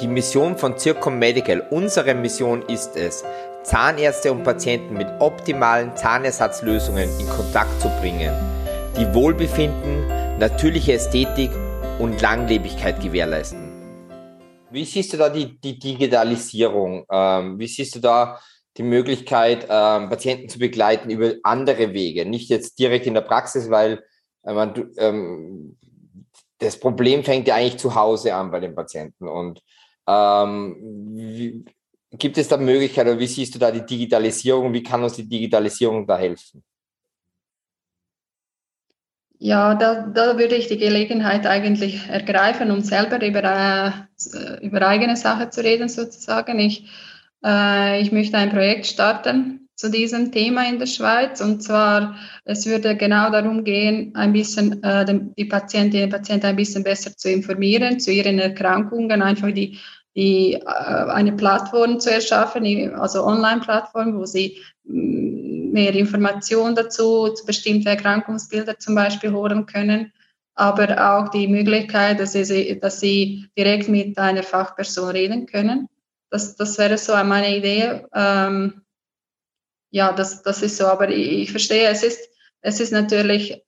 Die 0.00 0.06
Mission 0.06 0.56
von 0.56 0.78
Circom 0.78 1.18
Medical, 1.18 1.66
unsere 1.70 2.14
Mission 2.14 2.62
ist 2.62 2.96
es, 2.96 3.24
Zahnärzte 3.64 4.30
und 4.30 4.44
Patienten 4.44 4.94
mit 4.94 5.08
optimalen 5.18 5.96
Zahnersatzlösungen 5.96 7.08
in 7.18 7.28
Kontakt 7.28 7.80
zu 7.80 7.88
bringen, 8.00 8.32
die 8.96 9.12
Wohlbefinden, 9.14 10.06
natürliche 10.38 10.94
Ästhetik 10.94 11.50
und 11.98 12.20
Langlebigkeit 12.20 13.00
gewährleisten. 13.00 13.72
Wie 14.70 14.84
siehst 14.84 15.12
du 15.12 15.16
da 15.16 15.28
die, 15.28 15.60
die 15.60 15.78
Digitalisierung? 15.78 17.04
Ähm, 17.10 17.58
wie 17.58 17.66
siehst 17.66 17.94
du 17.94 18.00
da 18.00 18.38
die 18.76 18.82
Möglichkeit, 18.82 19.66
ähm, 19.68 20.08
Patienten 20.08 20.48
zu 20.48 20.58
begleiten 20.58 21.10
über 21.10 21.34
andere 21.42 21.92
Wege? 21.92 22.24
Nicht 22.26 22.48
jetzt 22.48 22.78
direkt 22.78 23.06
in 23.06 23.14
der 23.14 23.20
Praxis, 23.22 23.70
weil 23.70 24.02
äh, 24.44 24.52
man, 24.52 24.90
ähm, 24.98 25.76
das 26.58 26.78
Problem 26.78 27.24
fängt 27.24 27.48
ja 27.48 27.56
eigentlich 27.56 27.78
zu 27.78 27.94
Hause 27.94 28.34
an 28.34 28.50
bei 28.50 28.60
den 28.60 28.74
Patienten. 28.74 29.28
Und 29.28 29.60
ähm, 30.06 30.76
wie, 31.14 31.64
gibt 32.12 32.38
es 32.38 32.48
da 32.48 32.56
Möglichkeiten 32.56 33.10
oder 33.10 33.18
wie 33.18 33.26
siehst 33.26 33.54
du 33.54 33.58
da 33.58 33.70
die 33.70 33.84
Digitalisierung? 33.84 34.72
Wie 34.72 34.82
kann 34.82 35.02
uns 35.02 35.14
die 35.14 35.28
Digitalisierung 35.28 36.06
da 36.06 36.18
helfen? 36.18 36.62
Ja, 39.38 39.74
da, 39.74 40.06
da 40.06 40.38
würde 40.38 40.54
ich 40.54 40.68
die 40.68 40.78
Gelegenheit 40.78 41.46
eigentlich 41.46 42.08
ergreifen, 42.08 42.70
um 42.70 42.80
selber 42.80 43.20
über, 43.26 43.42
äh, 43.42 44.64
über 44.64 44.86
eigene 44.86 45.16
Sache 45.16 45.50
zu 45.50 45.64
reden, 45.64 45.88
sozusagen. 45.88 46.60
Ich, 46.60 46.88
ich 47.44 48.12
möchte 48.12 48.38
ein 48.38 48.50
Projekt 48.50 48.86
starten 48.86 49.68
zu 49.74 49.90
diesem 49.90 50.30
Thema 50.30 50.68
in 50.68 50.78
der 50.78 50.86
Schweiz. 50.86 51.40
Und 51.40 51.62
zwar, 51.62 52.14
es 52.44 52.66
würde 52.66 52.96
genau 52.96 53.30
darum 53.30 53.64
gehen, 53.64 54.14
ein 54.14 54.32
bisschen 54.32 54.80
äh, 54.84 55.04
die 55.36 55.44
Patientinnen 55.46 56.04
und 56.04 56.12
Patienten 56.12 56.46
ein 56.46 56.56
bisschen 56.56 56.84
besser 56.84 57.16
zu 57.16 57.28
informieren 57.30 57.98
zu 57.98 58.12
ihren 58.12 58.38
Erkrankungen, 58.38 59.22
einfach 59.22 59.50
die 59.50 59.78
die, 60.14 60.54
äh, 60.54 60.60
eine 60.64 61.32
Plattform 61.32 62.00
zu 62.00 62.10
erschaffen, 62.10 62.94
also 62.94 63.24
Online-Plattform, 63.24 64.18
wo 64.18 64.26
sie 64.26 64.58
mm, 64.84 65.72
mehr 65.72 65.94
Informationen 65.94 66.74
dazu, 66.74 67.28
zu 67.28 67.46
bestimmten 67.46 67.88
Erkrankungsbildern 67.88 68.76
zum 68.78 68.94
Beispiel 68.94 69.32
holen 69.32 69.66
können, 69.66 70.12
aber 70.54 71.16
auch 71.16 71.30
die 71.30 71.48
Möglichkeit, 71.48 72.20
dass 72.20 72.32
sie, 72.32 72.78
dass 72.78 73.00
sie 73.00 73.46
direkt 73.56 73.88
mit 73.88 74.18
einer 74.18 74.42
Fachperson 74.42 75.10
reden 75.10 75.46
können. 75.46 75.88
Das, 76.32 76.56
das 76.56 76.78
wäre 76.78 76.96
so 76.96 77.12
meine 77.12 77.54
Idee. 77.54 78.06
Ähm, 78.14 78.82
ja, 79.90 80.12
das, 80.12 80.42
das 80.42 80.62
ist 80.62 80.78
so, 80.78 80.86
aber 80.86 81.10
ich, 81.10 81.42
ich 81.42 81.50
verstehe, 81.50 81.88
es 81.88 82.02
ist, 82.02 82.26
es 82.62 82.80
ist 82.80 82.90
natürlich, 82.90 83.62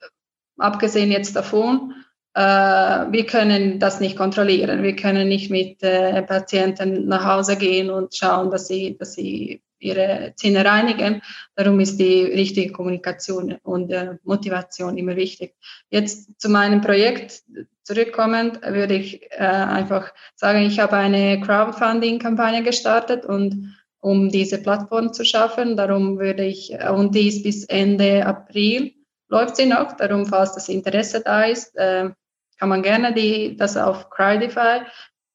abgesehen 0.57 1.13
jetzt 1.13 1.37
davon, 1.37 1.95
äh, 2.33 2.41
wir 2.41 3.27
können 3.27 3.79
das 3.79 4.01
nicht 4.01 4.17
kontrollieren. 4.17 4.83
Wir 4.83 4.97
können 4.97 5.29
nicht 5.29 5.51
mit 5.51 5.83
äh, 5.83 6.23
Patienten 6.23 7.07
nach 7.07 7.27
Hause 7.27 7.59
gehen 7.59 7.91
und 7.91 8.17
schauen, 8.17 8.51
dass 8.51 8.67
sie, 8.67 8.97
dass 8.97 9.13
sie 9.13 9.63
ihre 9.79 10.33
Zähne 10.37 10.65
reinigen. 10.65 11.23
Darum 11.57 11.81
ist 11.81 11.99
die 11.99 12.23
richtige 12.23 12.73
Kommunikation 12.73 13.57
und 13.63 13.91
äh, 13.91 14.17
Motivation 14.25 14.97
immer 14.97 15.17
wichtig. 15.17 15.55
Jetzt 15.91 16.41
zu 16.41 16.49
meinem 16.49 16.81
Projekt 16.81 17.43
zurückkommend 17.83 18.61
würde 18.63 18.95
ich 18.95 19.23
äh, 19.33 19.39
einfach 19.39 20.13
sagen, 20.35 20.63
ich 20.63 20.81
habe 20.81 20.97
eine 20.97 21.41
Crowdfunding-Kampagne 21.41 22.63
gestartet 22.63 23.25
und 23.25 23.77
um 24.01 24.31
diese 24.31 24.63
Plattform 24.63 25.13
zu 25.13 25.25
schaffen. 25.25 25.77
Darum 25.77 26.19
würde 26.19 26.45
ich, 26.45 26.77
und 26.91 27.15
dies 27.15 27.43
bis 27.43 27.65
Ende 27.65 28.27
April 28.27 28.93
läuft 29.29 29.57
sie 29.57 29.67
noch. 29.67 29.93
Darum, 29.97 30.27
falls 30.27 30.55
das 30.55 30.69
Interesse 30.69 31.23
da 31.25 31.45
ist, 31.45 31.75
äh, 31.77 32.11
kann 32.59 32.69
man 32.69 32.83
gerne 32.83 33.13
die, 33.13 33.57
das 33.57 33.77
auf 33.77 34.11
Crowdify.net 34.11 34.87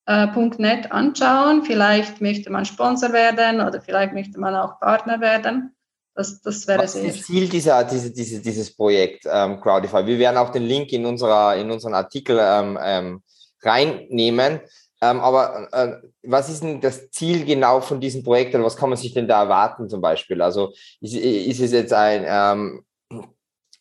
äh, 0.09 0.87
anschauen. 0.89 1.63
Vielleicht 1.63 2.19
möchte 2.19 2.49
man 2.49 2.65
Sponsor 2.65 3.13
werden 3.13 3.61
oder 3.61 3.79
vielleicht 3.79 4.13
möchte 4.13 4.39
man 4.39 4.55
auch 4.55 4.79
Partner 4.79 5.21
werden. 5.21 5.75
Das, 6.15 6.41
das 6.41 6.67
wäre 6.67 6.83
Was 6.83 6.95
ist 6.95 7.19
das 7.19 7.25
Ziel 7.25 7.47
dieser, 7.47 7.83
diese, 7.83 8.11
diese, 8.11 8.41
dieses 8.41 8.75
Projekt 8.75 9.25
ähm, 9.31 9.61
Crowdify? 9.61 10.05
Wir 10.05 10.17
werden 10.19 10.37
auch 10.37 10.49
den 10.49 10.63
Link 10.63 10.91
in, 10.91 11.05
unserer, 11.05 11.55
in 11.55 11.69
unseren 11.69 11.93
Artikel 11.93 12.39
ähm, 12.41 12.77
ähm, 12.81 13.23
reinnehmen. 13.61 14.61
Ähm, 15.01 15.19
aber 15.21 15.69
äh, 15.71 15.95
was 16.23 16.49
ist 16.49 16.63
denn 16.63 16.81
das 16.81 17.09
Ziel 17.11 17.45
genau 17.45 17.79
von 17.79 18.01
diesem 18.01 18.23
Projekt 18.23 18.53
oder 18.53 18.65
was 18.65 18.75
kann 18.75 18.89
man 18.89 18.97
sich 18.97 19.13
denn 19.13 19.27
da 19.27 19.43
erwarten 19.43 19.87
zum 19.87 20.01
Beispiel? 20.01 20.41
Also 20.41 20.73
ist, 20.99 21.15
ist 21.15 21.61
es 21.61 21.71
jetzt 21.71 21.93
ein, 21.93 22.25
ähm, 22.27 22.83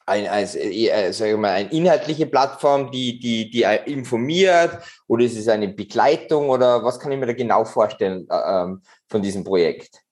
ein, 0.08 0.26
als, 0.26 0.54
äh, 0.54 1.12
sag 1.12 1.28
ich 1.28 1.36
mal, 1.36 1.52
eine 1.52 1.70
inhaltliche 1.70 2.26
Plattform, 2.26 2.90
die, 2.90 3.18
die, 3.18 3.50
die 3.50 3.64
informiert 3.86 4.78
oder 5.06 5.24
ist 5.24 5.36
es 5.36 5.48
eine 5.48 5.68
Begleitung 5.68 6.48
oder 6.48 6.82
was 6.84 6.98
kann 6.98 7.12
ich 7.12 7.18
mir 7.18 7.26
da 7.26 7.32
genau 7.32 7.64
vorstellen 7.64 8.26
äh, 8.30 8.62
ähm, 8.62 8.82
von 9.08 9.22
diesem 9.22 9.44
Projekt? 9.44 10.02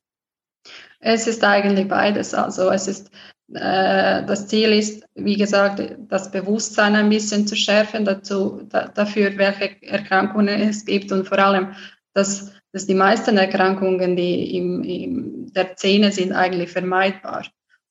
Es 1.00 1.26
ist 1.26 1.44
eigentlich 1.44 1.88
beides. 1.88 2.34
Also 2.34 2.70
es 2.70 2.88
ist 2.88 3.10
äh, 3.54 4.24
das 4.24 4.48
Ziel 4.48 4.72
ist, 4.72 5.04
wie 5.14 5.36
gesagt, 5.36 5.80
das 6.08 6.30
Bewusstsein 6.30 6.96
ein 6.96 7.08
bisschen 7.08 7.46
zu 7.46 7.54
schärfen 7.54 8.04
dazu, 8.04 8.62
da, 8.68 8.88
dafür, 8.88 9.36
welche 9.36 9.82
Erkrankungen 9.82 10.68
es 10.68 10.84
gibt 10.84 11.12
und 11.12 11.28
vor 11.28 11.38
allem, 11.38 11.74
dass, 12.12 12.52
dass 12.72 12.86
die 12.86 12.94
meisten 12.94 13.36
Erkrankungen, 13.36 14.16
die 14.16 14.56
im, 14.56 14.82
im 14.82 15.52
der 15.52 15.76
Zähne 15.76 16.10
sind, 16.10 16.32
eigentlich 16.32 16.70
vermeidbar. 16.70 17.44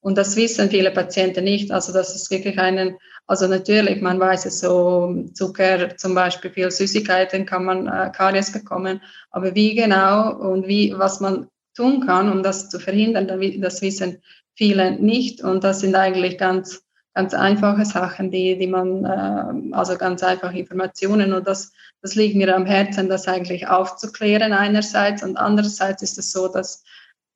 Und 0.06 0.20
das 0.20 0.36
wissen 0.36 0.70
viele 0.70 0.92
Patienten 0.92 1.46
nicht. 1.46 1.72
Also 1.72 1.92
das 1.92 2.14
ist 2.14 2.30
wirklich 2.30 2.60
einen, 2.60 2.96
also 3.26 3.48
natürlich, 3.48 4.04
man 4.04 4.20
weiß 4.20 4.46
es 4.46 4.60
so, 4.60 5.26
Zucker 5.34 5.98
zum 5.98 6.14
Beispiel, 6.14 6.52
viel 6.52 6.70
Süßigkeiten 6.70 7.48
kann 7.48 7.66
man 7.66 7.88
äh, 7.88 8.12
Karies 8.16 8.52
bekommen. 8.52 9.02
Aber 9.32 9.56
wie 9.56 9.74
genau 9.74 10.36
und 10.36 10.68
wie, 10.68 10.94
was 10.96 11.22
man 11.22 11.48
tun 11.76 12.06
kann, 12.06 12.32
um 12.32 12.44
das 12.44 12.70
zu 12.70 12.80
verhindern, 12.80 13.28
das 13.60 13.82
wissen 13.82 14.22
viele 14.54 14.92
nicht. 14.92 15.42
Und 15.42 15.64
das 15.64 15.80
sind 15.80 15.96
eigentlich 15.96 16.38
ganz, 16.38 16.84
ganz 17.16 17.34
einfache 17.34 17.84
Sachen, 17.84 18.30
die, 18.30 18.60
die 18.60 18.68
man, 18.68 19.06
äh, 19.06 19.74
also 19.76 19.98
ganz 19.98 20.22
einfache 20.22 20.60
Informationen. 20.60 21.34
Und 21.34 21.48
das, 21.48 21.72
das 22.04 22.14
liegt 22.14 22.36
mir 22.36 22.56
am 22.56 22.68
Herzen, 22.68 23.10
das 23.10 23.28
eigentlich 23.28 23.70
aufzuklären 23.70 24.54
einerseits. 24.54 25.24
Und 25.24 25.38
andererseits 25.38 26.04
ist 26.04 26.20
es 26.20 26.32
so, 26.32 26.48
dass 26.48 26.84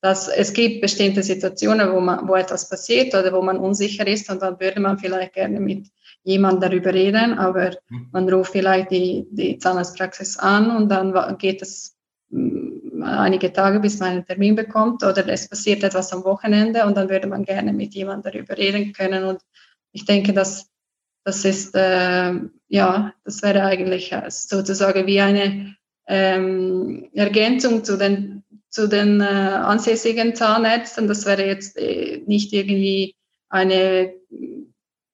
dass 0.01 0.27
es 0.29 0.53
gibt 0.53 0.81
bestimmte 0.81 1.23
Situationen, 1.23 1.91
wo, 1.91 1.99
man, 1.99 2.27
wo 2.27 2.35
etwas 2.35 2.69
passiert 2.69 3.13
oder 3.13 3.33
wo 3.33 3.41
man 3.41 3.57
unsicher 3.57 4.07
ist 4.07 4.29
und 4.29 4.41
dann 4.41 4.59
würde 4.59 4.79
man 4.79 4.97
vielleicht 4.97 5.33
gerne 5.33 5.59
mit 5.59 5.87
jemandem 6.23 6.69
darüber 6.69 6.93
reden, 6.93 7.37
aber 7.37 7.71
mhm. 7.89 8.09
man 8.11 8.29
ruft 8.29 8.51
vielleicht 8.51 8.91
die, 8.91 9.27
die 9.31 9.57
Zahnarztpraxis 9.57 10.37
an 10.37 10.75
und 10.75 10.89
dann 10.89 11.37
geht 11.37 11.61
es 11.61 11.97
mm, 12.29 13.03
einige 13.03 13.51
Tage, 13.51 13.79
bis 13.79 13.99
man 13.99 14.09
einen 14.09 14.25
Termin 14.25 14.55
bekommt 14.55 15.03
oder 15.03 15.27
es 15.27 15.49
passiert 15.49 15.83
etwas 15.83 16.13
am 16.13 16.23
Wochenende 16.23 16.85
und 16.85 16.95
dann 16.95 17.09
würde 17.09 17.27
man 17.27 17.43
gerne 17.43 17.73
mit 17.73 17.93
jemandem 17.93 18.31
darüber 18.31 18.57
reden 18.57 18.93
können 18.93 19.23
und 19.23 19.41
ich 19.91 20.05
denke, 20.05 20.33
dass 20.33 20.69
das 21.25 21.45
ist, 21.45 21.75
äh, 21.75 22.33
ja, 22.69 23.13
das 23.25 23.43
wäre 23.43 23.63
eigentlich 23.63 24.15
sozusagen 24.29 25.05
wie 25.05 25.19
eine 25.19 25.75
ähm, 26.07 27.09
Ergänzung 27.13 27.83
zu 27.83 27.97
den 27.97 28.38
zu 28.69 28.87
den 28.87 29.21
äh, 29.21 29.23
ansässigen 29.23 30.35
Zahnärzten. 30.35 31.07
Das 31.07 31.25
wäre 31.25 31.45
jetzt 31.45 31.77
äh, 31.77 32.21
nicht 32.25 32.53
irgendwie 32.53 33.15
eine 33.49 34.13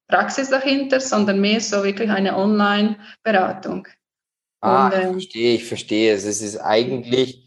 Praxis 0.08 0.50
dahinter, 0.50 1.00
sondern 1.00 1.42
mehr 1.42 1.62
so 1.62 1.84
wirklich 1.84 2.10
eine 2.10 2.38
Online-Beratung. 2.38 3.88
Ah, 4.62 4.92
ich 4.94 5.04
ähm, 5.04 5.12
verstehe, 5.14 5.56
ich 5.56 5.66
verstehe. 5.66 6.14
Es 6.14 6.26
ist 6.26 6.58
eigentlich, 6.58 7.44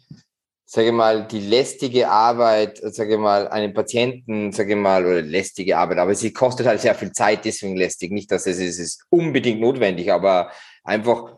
sage 0.64 0.92
mal, 0.92 1.26
die 1.26 1.40
lästige 1.40 2.08
Arbeit, 2.08 2.78
sage 2.82 3.18
mal, 3.18 3.48
einen 3.48 3.74
Patienten, 3.74 4.52
sage 4.52 4.76
mal, 4.76 5.04
oder 5.04 5.22
lästige 5.22 5.76
Arbeit, 5.78 5.98
aber 5.98 6.14
sie 6.14 6.32
kostet 6.32 6.66
halt 6.66 6.80
sehr 6.80 6.94
viel 6.94 7.12
Zeit, 7.12 7.44
deswegen 7.44 7.76
lästig. 7.76 8.12
Nicht, 8.12 8.30
dass 8.30 8.46
es, 8.46 8.58
es 8.58 8.78
ist 8.78 9.04
unbedingt 9.10 9.60
notwendig, 9.60 10.12
aber 10.12 10.50
einfach, 10.84 11.36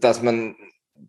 dass 0.00 0.22
man 0.22 0.56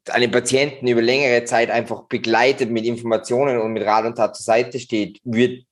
einen 0.09 0.31
Patienten 0.31 0.87
über 0.87 1.01
längere 1.01 1.43
Zeit 1.45 1.69
einfach 1.69 2.03
begleitet 2.03 2.71
mit 2.71 2.85
Informationen 2.85 3.59
und 3.59 3.73
mit 3.73 3.83
Rat 3.83 4.05
und 4.05 4.15
Tat 4.15 4.35
zur 4.35 4.43
Seite 4.43 4.79
steht, 4.79 5.19
wird, 5.23 5.65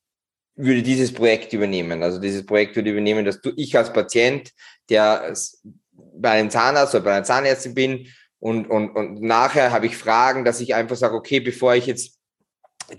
würde 0.56 0.84
dieses 0.84 1.14
Projekt 1.14 1.54
übernehmen. 1.54 2.04
Also 2.04 2.20
dieses 2.20 2.46
Projekt 2.46 2.76
würde 2.76 2.92
übernehmen, 2.92 3.26
dass 3.26 3.42
du, 3.42 3.52
ich 3.56 3.78
als 3.78 3.94
Patient, 3.94 4.52
der 4.90 5.34
bei 5.94 6.32
einem 6.32 6.50
Zahnarzt 6.50 6.96
oder 6.96 7.04
bei 7.04 7.14
einer 7.14 7.24
Zahnärztin 7.24 7.74
bin 7.74 8.08
und, 8.40 8.70
und, 8.70 8.92
und 8.92 9.22
nachher 9.22 9.72
habe 9.72 9.88
ich 9.88 9.98
Fragen, 9.98 10.46
dass 10.46 10.62
ich 10.62 10.76
einfach 10.76 10.96
sage, 10.96 11.16
okay, 11.16 11.40
bevor 11.40 11.76
ich 11.76 11.88
jetzt 11.88 12.20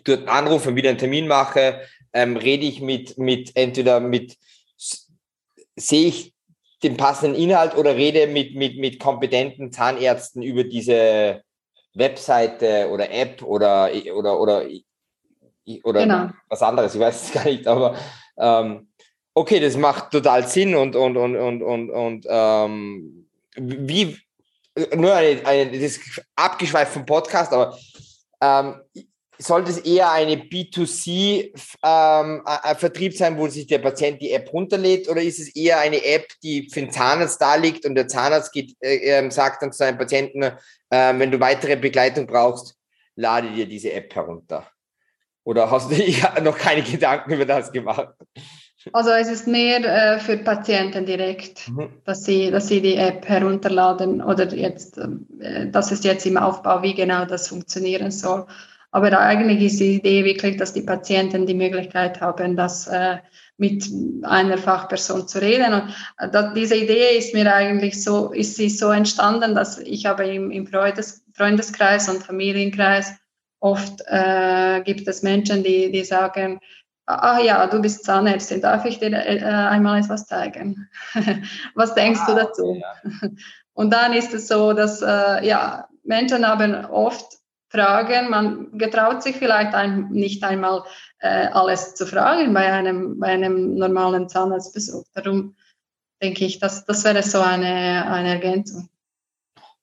dort 0.04 0.28
anrufe 0.28 0.70
und 0.70 0.76
wieder 0.76 0.90
einen 0.90 0.98
Termin 0.98 1.28
mache, 1.28 1.82
ähm, 2.12 2.36
rede 2.36 2.66
ich 2.66 2.80
mit, 2.80 3.18
mit 3.18 3.52
entweder 3.54 4.00
mit, 4.00 4.36
sehe 5.76 6.08
ich 6.08 6.32
den 6.86 6.96
passenden 6.96 7.40
Inhalt 7.40 7.76
oder 7.76 7.96
rede 7.96 8.26
mit, 8.26 8.54
mit, 8.54 8.78
mit 8.78 9.00
kompetenten 9.00 9.72
Zahnärzten 9.72 10.42
über 10.42 10.64
diese 10.64 11.42
Webseite 11.94 12.88
oder 12.90 13.10
App 13.10 13.42
oder, 13.42 13.90
oder, 14.14 14.40
oder, 14.40 14.66
oder 15.82 16.00
genau. 16.00 16.30
was 16.48 16.62
anderes, 16.62 16.94
ich 16.94 17.00
weiß 17.00 17.24
es 17.24 17.32
gar 17.32 17.44
nicht, 17.44 17.66
aber 17.66 17.96
ähm, 18.38 18.88
okay, 19.34 19.60
das 19.60 19.76
macht 19.76 20.10
total 20.10 20.46
Sinn 20.46 20.74
und, 20.76 20.94
und, 20.94 21.16
und, 21.16 21.36
und, 21.36 21.62
und, 21.62 21.90
und 21.90 22.26
ähm, 22.28 23.28
wie, 23.56 24.16
nur 24.94 25.14
eine, 25.14 25.44
eine, 25.46 25.70
das 25.72 25.80
ist 25.80 26.22
abgeschweift 26.36 26.92
vom 26.92 27.06
Podcast, 27.06 27.52
aber 27.52 27.76
ähm, 28.40 28.80
sollte 29.38 29.70
es 29.70 29.78
eher 29.78 30.10
eine 30.10 30.34
B2C-Vertrieb 30.36 33.12
ähm, 33.12 33.18
sein, 33.18 33.38
wo 33.38 33.48
sich 33.48 33.66
der 33.66 33.78
Patient 33.78 34.20
die 34.20 34.32
App 34.32 34.52
runterlädt, 34.52 35.08
oder 35.08 35.22
ist 35.22 35.38
es 35.38 35.54
eher 35.54 35.78
eine 35.80 36.04
App, 36.04 36.26
die 36.42 36.68
für 36.72 36.80
den 36.80 36.90
Zahnarzt 36.90 37.40
da 37.40 37.54
liegt 37.56 37.86
und 37.86 37.94
der 37.94 38.08
Zahnarzt 38.08 38.52
geht, 38.52 38.76
äh, 38.80 38.96
ähm, 38.96 39.30
sagt 39.30 39.62
dann 39.62 39.72
zu 39.72 39.78
seinem 39.78 39.98
Patienten, 39.98 40.42
äh, 40.42 40.52
wenn 40.90 41.30
du 41.30 41.40
weitere 41.40 41.76
Begleitung 41.76 42.26
brauchst, 42.26 42.76
lade 43.14 43.52
dir 43.52 43.66
diese 43.66 43.92
App 43.92 44.14
herunter? 44.14 44.66
Oder 45.44 45.70
hast 45.70 45.90
du 45.90 45.96
noch 46.42 46.58
keine 46.58 46.82
Gedanken 46.82 47.32
über 47.32 47.44
das 47.44 47.72
gemacht? 47.72 48.14
Also 48.92 49.10
es 49.10 49.28
ist 49.28 49.46
mehr 49.46 49.84
äh, 49.84 50.20
für 50.20 50.38
Patienten 50.38 51.06
direkt, 51.06 51.68
mhm. 51.68 51.88
dass, 52.04 52.24
sie, 52.24 52.50
dass 52.50 52.68
sie 52.68 52.80
die 52.80 52.96
App 52.96 53.28
herunterladen 53.28 54.22
oder 54.22 54.52
jetzt, 54.54 54.98
äh, 54.98 55.70
dass 55.70 55.90
es 55.90 56.04
jetzt 56.04 56.26
im 56.26 56.36
Aufbau, 56.36 56.82
wie 56.82 56.94
genau 56.94 57.24
das 57.24 57.48
funktionieren 57.48 58.10
soll. 58.10 58.46
Aber 58.96 59.20
eigentlich 59.20 59.60
ist 59.60 59.78
die 59.78 59.96
Idee 59.96 60.24
wirklich, 60.24 60.56
dass 60.56 60.72
die 60.72 60.80
Patienten 60.80 61.44
die 61.44 61.52
Möglichkeit 61.52 62.18
haben, 62.22 62.56
das 62.56 62.86
äh, 62.86 63.18
mit 63.58 63.86
einer 64.22 64.56
Fachperson 64.56 65.28
zu 65.28 65.38
reden. 65.38 65.74
Und 65.74 65.94
äh, 66.16 66.30
das, 66.30 66.54
diese 66.54 66.76
Idee 66.76 67.18
ist 67.18 67.34
mir 67.34 67.54
eigentlich 67.54 68.02
so, 68.02 68.32
ist 68.32 68.56
sie 68.56 68.70
so 68.70 68.92
entstanden, 68.92 69.54
dass 69.54 69.76
ich 69.80 70.06
habe 70.06 70.26
im, 70.26 70.50
im 70.50 70.66
Freundes, 70.66 71.22
Freundeskreis 71.34 72.08
und 72.08 72.22
Familienkreis 72.22 73.12
oft 73.60 74.00
äh, 74.06 74.80
gibt 74.80 75.06
es 75.06 75.22
Menschen, 75.22 75.62
die, 75.62 75.92
die 75.92 76.02
sagen, 76.02 76.58
ah 77.04 77.38
ja, 77.38 77.66
du 77.66 77.82
bist 77.82 78.02
Zahnärztin, 78.02 78.62
darf 78.62 78.86
ich 78.86 78.98
dir 78.98 79.12
äh, 79.12 79.42
einmal 79.44 80.00
etwas 80.00 80.24
zeigen? 80.24 80.88
Was 81.74 81.94
denkst 81.94 82.20
wow, 82.20 82.28
du 82.28 82.34
dazu? 82.34 82.80
Ja. 82.80 83.28
Und 83.74 83.92
dann 83.92 84.14
ist 84.14 84.32
es 84.32 84.48
so, 84.48 84.72
dass 84.72 85.02
äh, 85.02 85.46
ja, 85.46 85.86
Menschen 86.02 86.48
haben 86.48 86.86
oft 86.86 87.36
Fragen, 87.68 88.30
man 88.30 88.78
getraut 88.78 89.22
sich 89.22 89.36
vielleicht 89.36 89.74
ein, 89.74 90.08
nicht 90.10 90.42
einmal 90.44 90.84
äh, 91.18 91.46
alles 91.48 91.94
zu 91.94 92.06
fragen 92.06 92.54
bei 92.54 92.72
einem, 92.72 93.18
bei 93.18 93.28
einem 93.28 93.74
normalen 93.74 94.28
Zahnarztbesuch. 94.28 95.04
Darum 95.14 95.56
denke 96.22 96.44
ich, 96.44 96.58
dass 96.58 96.84
das 96.84 97.04
wäre 97.04 97.22
so 97.22 97.40
eine, 97.40 98.10
eine 98.10 98.30
Ergänzung. 98.30 98.88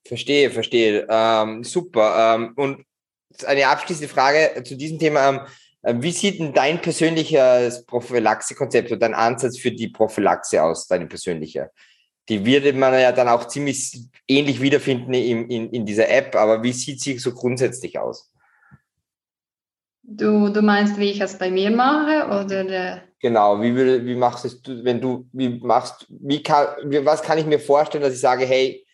Verstehe, 0.05 0.51
verstehe. 0.51 1.07
Ähm, 1.09 1.63
super. 1.63 2.35
Ähm, 2.35 2.53
und 2.55 2.85
eine 3.45 3.67
abschließende 3.67 4.13
Frage 4.13 4.63
zu 4.63 4.75
diesem 4.75 4.99
Thema. 4.99 5.29
Ähm, 5.29 5.39
äh, 5.83 5.95
wie 6.01 6.11
sieht 6.11 6.39
denn 6.39 6.53
dein 6.53 6.81
persönliches 6.81 7.85
Prophylaxe-Konzept 7.85 8.91
oder 8.91 8.99
dein 8.99 9.13
Ansatz 9.13 9.57
für 9.57 9.71
die 9.71 9.89
Prophylaxe 9.89 10.61
aus, 10.61 10.87
deine 10.87 11.07
persönliche? 11.07 11.71
Die 12.29 12.45
würde 12.45 12.73
man 12.73 12.93
ja 12.93 13.11
dann 13.11 13.27
auch 13.27 13.47
ziemlich 13.47 14.09
ähnlich 14.27 14.61
wiederfinden 14.61 15.13
in, 15.13 15.49
in, 15.49 15.69
in 15.71 15.85
dieser 15.85 16.09
App, 16.09 16.35
aber 16.35 16.63
wie 16.63 16.71
sieht 16.71 17.01
sie 17.01 17.17
so 17.17 17.33
grundsätzlich 17.33 17.99
aus? 17.99 18.31
Du, 20.03 20.49
du 20.49 20.61
meinst, 20.61 20.97
wie 20.97 21.11
ich 21.11 21.21
es 21.21 21.37
bei 21.37 21.49
mir 21.49 21.71
mache? 21.71 22.27
Oder? 22.27 23.03
Genau, 23.19 23.61
wie, 23.61 23.73
würde, 23.73 24.05
wie 24.05 24.15
machst 24.15 24.67
du, 24.67 24.83
wenn 24.83 24.99
du, 24.99 25.27
wie 25.31 25.59
machst, 25.59 26.05
wie 26.09 26.43
kann, 26.43 26.67
was 27.05 27.21
kann 27.21 27.37
ich 27.37 27.45
mir 27.45 27.59
vorstellen, 27.59 28.03
dass 28.03 28.13
ich 28.13 28.19
sage, 28.19 28.45
hey, 28.45 28.85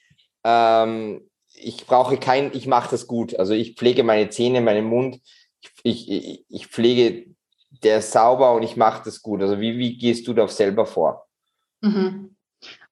ähm, 0.43 1.27
ich 1.55 1.85
brauche 1.87 2.17
kein, 2.17 2.51
ich 2.53 2.67
mache 2.67 2.91
das 2.91 3.07
gut. 3.07 3.37
Also 3.37 3.53
ich 3.53 3.75
pflege 3.75 4.03
meine 4.03 4.29
Zähne, 4.29 4.61
meinen 4.61 4.85
Mund, 4.85 5.19
ich, 5.83 6.09
ich, 6.09 6.45
ich 6.47 6.67
pflege, 6.67 7.25
der 7.83 8.01
sauber 8.01 8.53
und 8.53 8.63
ich 8.63 8.77
mache 8.77 9.03
das 9.03 9.21
gut. 9.21 9.41
Also 9.41 9.59
wie, 9.59 9.77
wie 9.77 9.97
gehst 9.97 10.27
du 10.27 10.33
da 10.33 10.47
selber 10.47 10.85
vor? 10.85 11.27
Mhm. 11.81 12.35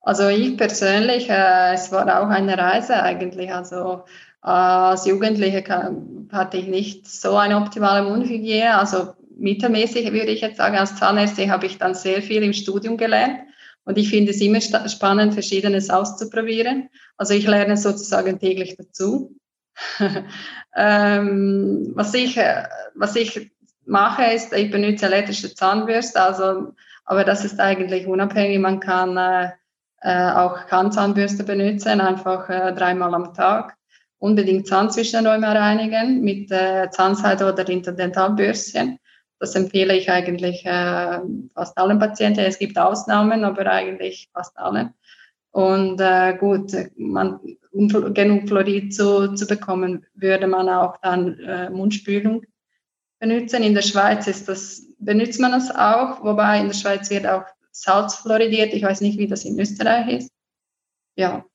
Also 0.08 0.30
ich 0.30 0.56
persönlich, 0.56 1.30
äh, 1.30 1.74
es 1.74 1.92
war 1.92 2.06
auch 2.22 2.30
eine 2.30 2.58
Reise 2.58 3.04
eigentlich. 3.04 3.54
Also 3.54 4.06
äh, 4.42 4.48
als 4.48 5.06
Jugendliche 5.06 5.62
kann, 5.62 6.30
hatte 6.32 6.56
ich 6.56 6.68
nicht 6.68 7.10
so 7.10 7.36
eine 7.36 7.58
optimale 7.58 8.10
Mundhygiene. 8.10 8.78
Also 8.78 9.16
mittelmäßig 9.38 10.14
würde 10.14 10.32
ich 10.32 10.40
jetzt 10.40 10.60
sagen, 10.60 10.78
als 10.78 10.96
Zahnärztin 10.96 11.52
habe 11.52 11.66
ich 11.66 11.78
dann 11.78 11.94
sehr 11.94 12.22
viel 12.22 12.42
im 12.42 12.54
Studium 12.54 12.96
gelernt. 12.96 13.40
Und 13.84 13.98
ich 13.98 14.10
finde 14.10 14.32
es 14.32 14.40
immer 14.40 14.62
spannend, 14.62 15.34
Verschiedenes 15.34 15.90
auszuprobieren. 15.90 16.88
Also 17.18 17.34
ich 17.34 17.46
lerne 17.46 17.76
sozusagen 17.76 18.40
täglich 18.40 18.78
dazu. 18.78 19.36
ähm, 20.78 21.92
was, 21.96 22.14
ich, 22.14 22.40
was 22.96 23.14
ich 23.18 23.52
mache, 23.86 24.24
ist, 24.34 24.54
ich 24.54 24.72
benutze 24.72 25.08
elektrische 25.08 25.54
Zahnbürste, 25.54 26.22
also, 26.22 26.76
aber 27.04 27.26
das 27.26 27.44
ist 27.44 27.60
eigentlich 27.60 28.08
unabhängig. 28.08 28.60
Man 28.60 28.80
kann 28.80 29.18
äh, 29.18 29.50
äh, 30.08 30.32
auch 30.32 30.68
Kannzahnbürste 30.68 31.44
benutzen, 31.44 32.00
einfach 32.00 32.50
äh, 32.50 32.74
dreimal 32.74 33.14
am 33.14 33.34
Tag. 33.34 33.76
Unbedingt 34.20 34.66
Zahnzwischenräume 34.66 35.48
reinigen 35.48 36.22
mit 36.22 36.50
äh, 36.50 36.90
Zahnseide 36.92 37.52
oder 37.52 37.68
Interdentalbürstchen. 37.68 39.00
Das 39.40 39.54
empfehle 39.56 39.98
ich 39.98 40.10
eigentlich 40.10 40.66
äh, 40.66 41.20
fast 41.54 41.78
allen 41.78 42.00
Patienten. 42.00 42.40
Es 42.40 42.58
gibt 42.58 42.78
Ausnahmen, 42.78 43.44
aber 43.44 43.66
eigentlich 43.70 44.30
fast 44.34 44.58
allen. 44.58 44.94
Und 45.52 46.00
äh, 46.00 46.38
gut, 46.38 46.72
man, 46.96 47.42
um 47.72 48.14
genug 48.14 48.48
Fluorid 48.48 48.94
zu, 48.94 49.34
zu 49.34 49.46
bekommen, 49.46 50.06
würde 50.14 50.48
man 50.48 50.70
auch 50.70 50.96
dann 51.02 51.38
äh, 51.40 51.70
Mundspülung 51.70 52.44
benutzen. 53.20 53.62
In 53.62 53.74
der 53.74 53.82
Schweiz 53.82 54.26
ist 54.28 54.48
das, 54.48 54.88
benutzt 55.00 55.42
man 55.42 55.52
das 55.52 55.70
auch, 55.70 56.24
wobei 56.24 56.62
in 56.62 56.68
der 56.68 56.76
Schweiz 56.76 57.10
wird 57.10 57.28
auch 57.28 57.44
Salz 57.82 58.16
fluoridiert. 58.16 58.74
Ich 58.74 58.84
weiß 58.84 59.02
nicht, 59.02 59.18
wie 59.18 59.28
das 59.28 59.46
in 59.46 59.60
Österreich 59.60 60.08
ist. 60.08 60.32
Ja. 61.16 61.46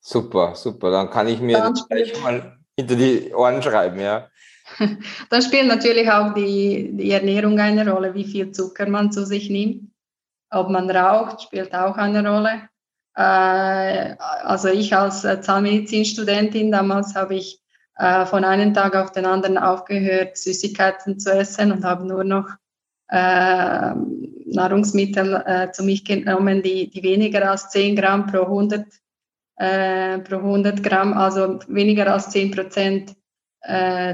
Super, 0.00 0.54
super. 0.54 0.90
Dann 0.90 1.10
kann 1.10 1.28
ich 1.28 1.40
mir 1.40 1.58
dann 1.58 1.74
das 1.74 1.88
gleich 1.88 2.20
mal 2.22 2.58
hinter 2.76 2.96
die 2.96 3.32
Ohren 3.34 3.62
schreiben, 3.62 4.00
ja. 4.00 4.28
Dann 5.30 5.42
spielt 5.42 5.66
natürlich 5.66 6.10
auch 6.10 6.32
die, 6.34 6.90
die 6.96 7.10
Ernährung 7.10 7.58
eine 7.58 7.88
Rolle, 7.90 8.14
wie 8.14 8.24
viel 8.24 8.52
Zucker 8.52 8.88
man 8.88 9.12
zu 9.12 9.26
sich 9.26 9.50
nimmt. 9.50 9.90
Ob 10.50 10.70
man 10.70 10.90
raucht, 10.90 11.42
spielt 11.42 11.74
auch 11.74 11.96
eine 11.96 12.28
Rolle. 12.28 12.68
Äh, 13.14 14.16
also 14.18 14.68
ich 14.68 14.94
als 14.94 15.24
äh, 15.24 15.40
Zahnmedizinstudentin 15.40 16.72
damals 16.72 17.14
habe 17.14 17.34
ich 17.34 17.60
äh, 17.96 18.24
von 18.26 18.44
einem 18.44 18.72
Tag 18.72 18.96
auf 18.96 19.12
den 19.12 19.26
anderen 19.26 19.58
aufgehört, 19.58 20.36
Süßigkeiten 20.36 21.18
zu 21.18 21.32
essen 21.32 21.72
und 21.72 21.84
habe 21.84 22.06
nur 22.06 22.24
noch 22.24 22.48
Nahrungsmittel 24.46 25.70
zu 25.72 25.84
mich 25.84 26.04
genommen, 26.04 26.62
die, 26.62 26.88
die 26.88 27.02
weniger 27.02 27.50
als 27.50 27.68
10 27.70 27.96
Gramm 27.96 28.26
pro 28.26 28.42
100, 28.42 28.86
pro 29.56 30.36
100 30.36 30.82
Gramm, 30.82 31.12
also 31.12 31.58
weniger 31.68 32.12
als 32.12 32.30
10 32.30 32.50
Prozent 32.52 33.14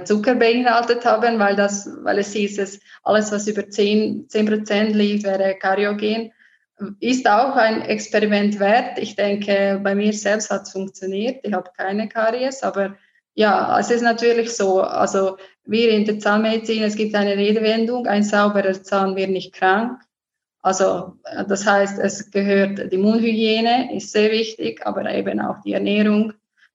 Zucker 0.05 0.35
beinhaltet 0.35 1.05
haben, 1.05 1.39
weil, 1.39 1.55
das, 1.55 1.89
weil 2.03 2.19
es 2.19 2.33
hieß, 2.33 2.59
es, 2.59 2.81
alles, 3.05 3.31
was 3.31 3.47
über 3.47 3.71
10, 3.71 4.29
10 4.29 4.47
Prozent 4.47 4.97
liegt, 4.97 5.23
wäre 5.25 5.55
kariogen 5.55 6.33
ist 7.01 7.29
auch 7.29 7.57
ein 7.57 7.83
Experiment 7.83 8.61
wert. 8.61 8.99
Ich 8.99 9.17
denke, 9.17 9.81
bei 9.83 9.95
mir 9.95 10.13
selbst 10.13 10.51
hat 10.51 10.63
es 10.63 10.73
funktioniert. 10.73 11.41
Ich 11.45 11.53
habe 11.53 11.71
keine 11.77 12.09
Karies, 12.09 12.63
aber 12.63 12.97
ja, 13.39 13.79
es 13.79 13.89
ist 13.89 14.03
natürlich 14.03 14.51
so. 14.51 14.81
Also 14.83 15.37
wir 15.65 15.91
in 15.91 16.05
der 16.05 16.19
Zahnmedizin, 16.19 16.83
es 16.83 16.97
gibt 16.97 17.15
eine 17.15 17.37
Redewendung, 17.37 18.09
ein 18.09 18.25
sauberer 18.25 18.83
Zahn 18.83 19.15
wird 19.15 19.31
nicht 19.31 19.53
krank. 19.53 20.01
Also 20.61 21.17
das 21.47 21.65
heißt, 21.65 22.01
es 22.01 22.33
gehört, 22.33 22.91
die 22.91 22.99
Mundhygiene 22.99 23.95
ist 23.95 24.11
sehr 24.11 24.33
wichtig, 24.33 24.85
aber 24.85 25.09
eben 25.15 25.39
auch 25.41 25.63
die 25.65 25.75
Ernährung. 25.75 26.33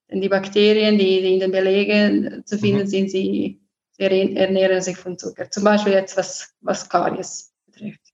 Denn 0.10 0.22
die 0.22 0.30
Bakterien, 0.30 0.98
die, 0.98 1.22
die 1.22 1.34
in 1.34 1.42
den 1.42 1.52
Belegen 1.52 2.46
zu 2.46 2.58
finden 2.58 2.84
mhm. 2.84 2.88
sind, 2.88 3.12
sie, 3.12 3.60
sie 3.98 4.08
ernähren 4.08 4.82
sich 4.82 4.96
von 4.96 5.18
Zucker. 5.18 5.52
Zum 5.52 5.66
Beispiel 5.66 5.92
jetzt 5.92 6.16
was, 6.16 6.54
was 6.62 6.88
Karies 6.88 7.52
betrifft. 7.66 8.14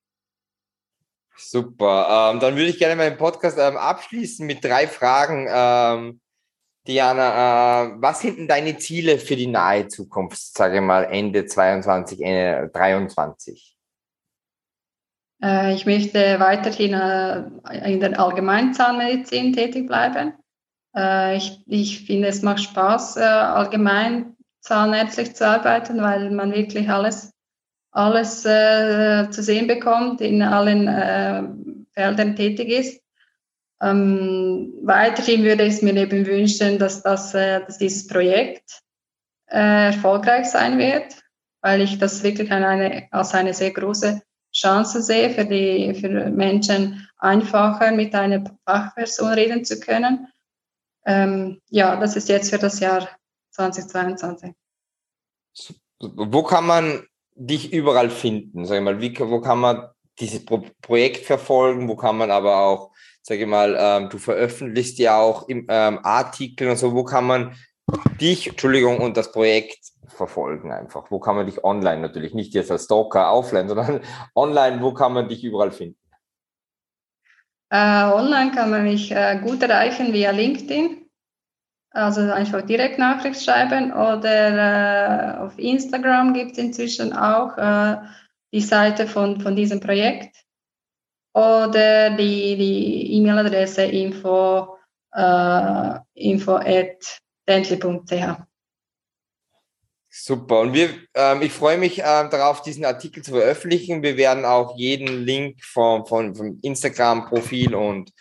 Super. 1.37 2.31
Ähm, 2.33 2.39
dann 2.39 2.55
würde 2.55 2.69
ich 2.69 2.79
gerne 2.79 2.95
meinen 2.95 3.17
Podcast 3.17 3.59
ähm, 3.59 3.77
abschließen 3.77 4.47
mit 4.47 4.63
drei 4.63 4.87
Fragen. 4.87 5.47
Ähm, 5.47 6.19
Diana, 6.87 7.83
äh, 7.83 7.91
was 7.97 8.21
sind 8.21 8.37
denn 8.37 8.47
deine 8.47 8.77
Ziele 8.77 9.19
für 9.19 9.35
die 9.35 9.47
nahe 9.47 9.87
Zukunft, 9.87 10.37
sage 10.37 10.77
ich 10.77 10.81
mal 10.81 11.03
Ende 11.03 11.45
22, 11.45 12.21
Ende 12.21 12.69
23? 12.73 13.77
Äh, 15.41 15.73
ich 15.73 15.85
möchte 15.85 16.39
weiterhin 16.39 16.93
äh, 16.93 17.91
in 17.91 17.99
der 17.99 18.19
Allgemeinzahnmedizin 18.19 19.53
tätig 19.53 19.87
bleiben. 19.87 20.33
Äh, 20.95 21.37
ich, 21.37 21.61
ich 21.67 22.05
finde, 22.05 22.27
es 22.27 22.41
macht 22.41 22.61
Spaß, 22.61 23.17
äh, 23.17 23.21
allgemein 23.21 24.35
zahnärztlich 24.61 25.35
zu 25.35 25.47
arbeiten, 25.47 26.01
weil 26.01 26.31
man 26.31 26.53
wirklich 26.53 26.89
alles 26.89 27.33
alles 27.91 28.45
äh, 28.45 29.29
zu 29.31 29.41
sehen 29.41 29.65
bekommt 29.65 30.21
in 30.21 30.43
allen 30.43 31.87
Feldern 31.91 32.35
tätig 32.35 32.69
ist. 32.69 33.01
Ähm, 33.81 34.73
weiterhin 34.83 35.43
würde 35.43 35.65
ich 35.65 35.81
mir 35.81 35.95
eben 35.95 36.25
wünschen, 36.25 36.79
dass, 36.79 37.01
das, 37.01 37.33
äh, 37.33 37.63
dass 37.65 37.77
dieses 37.77 38.07
Projekt 38.07 38.81
äh, 39.47 39.87
erfolgreich 39.87 40.47
sein 40.47 40.77
wird, 40.77 41.15
weil 41.61 41.81
ich 41.81 41.97
das 41.97 42.21
wirklich 42.23 42.51
eine, 42.51 43.07
als 43.11 43.33
eine 43.33 43.53
sehr 43.53 43.71
große 43.71 44.21
Chance 44.53 45.01
sehe, 45.01 45.29
für 45.29 45.45
die 45.45 45.93
für 45.93 46.09
Menschen 46.29 47.07
einfacher 47.17 47.91
mit 47.91 48.15
einer 48.15 48.43
Fachperson 48.65 49.33
reden 49.33 49.63
zu 49.63 49.79
können. 49.79 50.27
Ähm, 51.05 51.61
ja, 51.69 51.95
das 51.95 52.15
ist 52.15 52.29
jetzt 52.29 52.49
für 52.49 52.57
das 52.57 52.79
Jahr 52.79 53.07
2022. 53.51 54.53
Wo 55.99 56.43
kann 56.43 56.65
man 56.65 57.05
dich 57.35 57.71
überall 57.71 58.09
finden? 58.09 58.65
Sag 58.65 58.81
mal, 58.83 59.01
wie, 59.01 59.17
wo 59.19 59.39
kann 59.41 59.59
man 59.59 59.89
dieses 60.19 60.45
Pro 60.45 60.63
Projekt 60.81 61.25
verfolgen? 61.25 61.87
Wo 61.87 61.95
kann 61.95 62.17
man 62.17 62.31
aber 62.31 62.59
auch, 62.59 62.91
sage 63.29 63.41
ich 63.41 63.47
mal, 63.47 63.77
ähm, 63.79 64.09
du 64.09 64.17
veröffentlichst 64.17 64.97
ja 64.97 65.19
auch 65.19 65.47
im, 65.47 65.67
ähm, 65.69 65.99
Artikel 66.03 66.67
und 66.67 66.77
so. 66.77 66.93
Wo 66.93 67.03
kann 67.03 67.25
man 67.25 67.55
dich, 68.19 68.47
Entschuldigung, 68.47 68.97
und 68.97 69.17
das 69.17 69.31
Projekt 69.31 69.77
verfolgen 70.07 70.71
einfach? 70.71 71.11
Wo 71.11 71.19
kann 71.19 71.35
man 71.35 71.45
dich 71.45 71.63
online 71.63 72.01
natürlich, 72.01 72.33
nicht 72.33 72.55
jetzt 72.55 72.71
als 72.71 72.85
Stalker 72.85 73.31
offline, 73.31 73.67
sondern 73.67 74.01
online, 74.35 74.81
wo 74.81 74.93
kann 74.93 75.13
man 75.13 75.29
dich 75.29 75.43
überall 75.43 75.71
finden? 75.71 75.99
Äh, 77.71 78.05
online 78.05 78.51
kann 78.51 78.71
man 78.71 78.83
mich 78.83 79.11
äh, 79.11 79.39
gut 79.43 79.61
erreichen 79.61 80.11
via 80.11 80.31
LinkedIn. 80.31 81.05
Also 81.91 82.21
einfach 82.21 82.63
direkt 82.63 82.97
Nachricht 82.97 83.43
schreiben 83.43 83.91
oder 83.91 85.37
äh, 85.37 85.37
auf 85.37 85.57
Instagram 85.57 86.33
gibt 86.33 86.53
es 86.53 86.57
inzwischen 86.57 87.13
auch 87.13 87.55
äh, 87.57 87.97
die 88.51 88.61
Seite 88.61 89.05
von, 89.05 89.39
von 89.39 89.55
diesem 89.55 89.79
Projekt 89.79 90.35
oder 91.39 92.09
die 92.17 93.15
E-Mail-Adresse 93.17 93.83
info, 93.83 94.75
äh, 95.13 95.99
info 96.15 96.55
at 96.55 97.21
dently.ch. 97.47 98.43
Super. 100.11 100.59
Und 100.59 100.73
wir, 100.73 100.89
ähm, 101.13 101.41
ich 101.41 101.53
freue 101.53 101.77
mich 101.77 101.99
ähm, 101.99 102.29
darauf, 102.29 102.61
diesen 102.61 102.83
Artikel 102.83 103.23
zu 103.23 103.31
veröffentlichen. 103.31 104.03
Wir 104.03 104.17
werden 104.17 104.43
auch 104.43 104.75
jeden 104.75 105.23
Link 105.23 105.63
vom, 105.63 106.05
vom, 106.05 106.35
vom 106.35 106.59
Instagram-Profil 106.61 107.73
und 107.73 108.11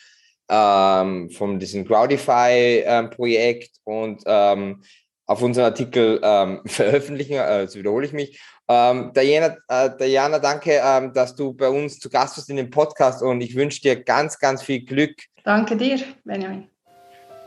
ähm, 0.48 1.30
von 1.30 1.58
diesem 1.58 1.86
Crowdify-Projekt 1.86 3.70
ähm, 3.86 3.92
und 3.92 4.22
ähm, 4.26 4.82
auf 5.26 5.42
unseren 5.42 5.64
Artikel 5.64 6.20
ähm, 6.22 6.60
veröffentlichen. 6.66 7.34
Äh, 7.34 7.62
jetzt 7.62 7.74
wiederhole 7.74 8.06
ich 8.06 8.12
mich. 8.12 8.40
Ähm, 8.70 9.12
Diana, 9.14 9.56
äh, 9.68 9.90
Diana, 9.98 10.38
danke, 10.38 10.80
ähm, 10.84 11.12
dass 11.14 11.34
du 11.34 11.54
bei 11.54 11.68
uns 11.68 11.98
zu 11.98 12.10
Gast 12.10 12.36
bist 12.36 12.50
in 12.50 12.56
dem 12.56 12.70
Podcast 12.70 13.22
und 13.22 13.40
ich 13.40 13.56
wünsche 13.56 13.80
dir 13.80 14.02
ganz, 14.02 14.38
ganz 14.38 14.62
viel 14.62 14.84
Glück. 14.84 15.14
Danke 15.44 15.76
dir, 15.76 15.98
Benjamin. 16.24 16.68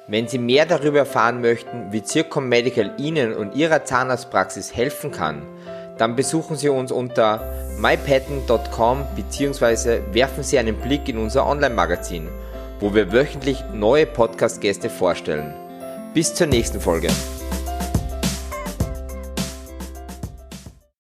Wenn 0.07 0.27
Sie 0.27 0.39
mehr 0.39 0.65
darüber 0.65 0.99
erfahren 0.99 1.41
möchten, 1.41 1.91
wie 1.91 2.03
Zircom 2.03 2.49
Medical 2.49 2.93
Ihnen 2.97 3.33
und 3.33 3.55
Ihrer 3.55 3.85
Zahnarztpraxis 3.85 4.75
helfen 4.75 5.11
kann, 5.11 5.43
dann 5.97 6.15
besuchen 6.15 6.57
Sie 6.57 6.69
uns 6.69 6.91
unter 6.91 7.41
mypatent.com 7.77 9.05
bzw. 9.15 10.01
werfen 10.11 10.43
Sie 10.43 10.57
einen 10.57 10.75
Blick 10.75 11.07
in 11.07 11.19
unser 11.19 11.45
Online-Magazin, 11.45 12.27
wo 12.79 12.95
wir 12.95 13.11
wöchentlich 13.11 13.63
neue 13.73 14.07
Podcast-Gäste 14.07 14.89
vorstellen. 14.89 15.53
Bis 16.15 16.33
zur 16.33 16.47
nächsten 16.47 16.81
Folge. 16.81 17.09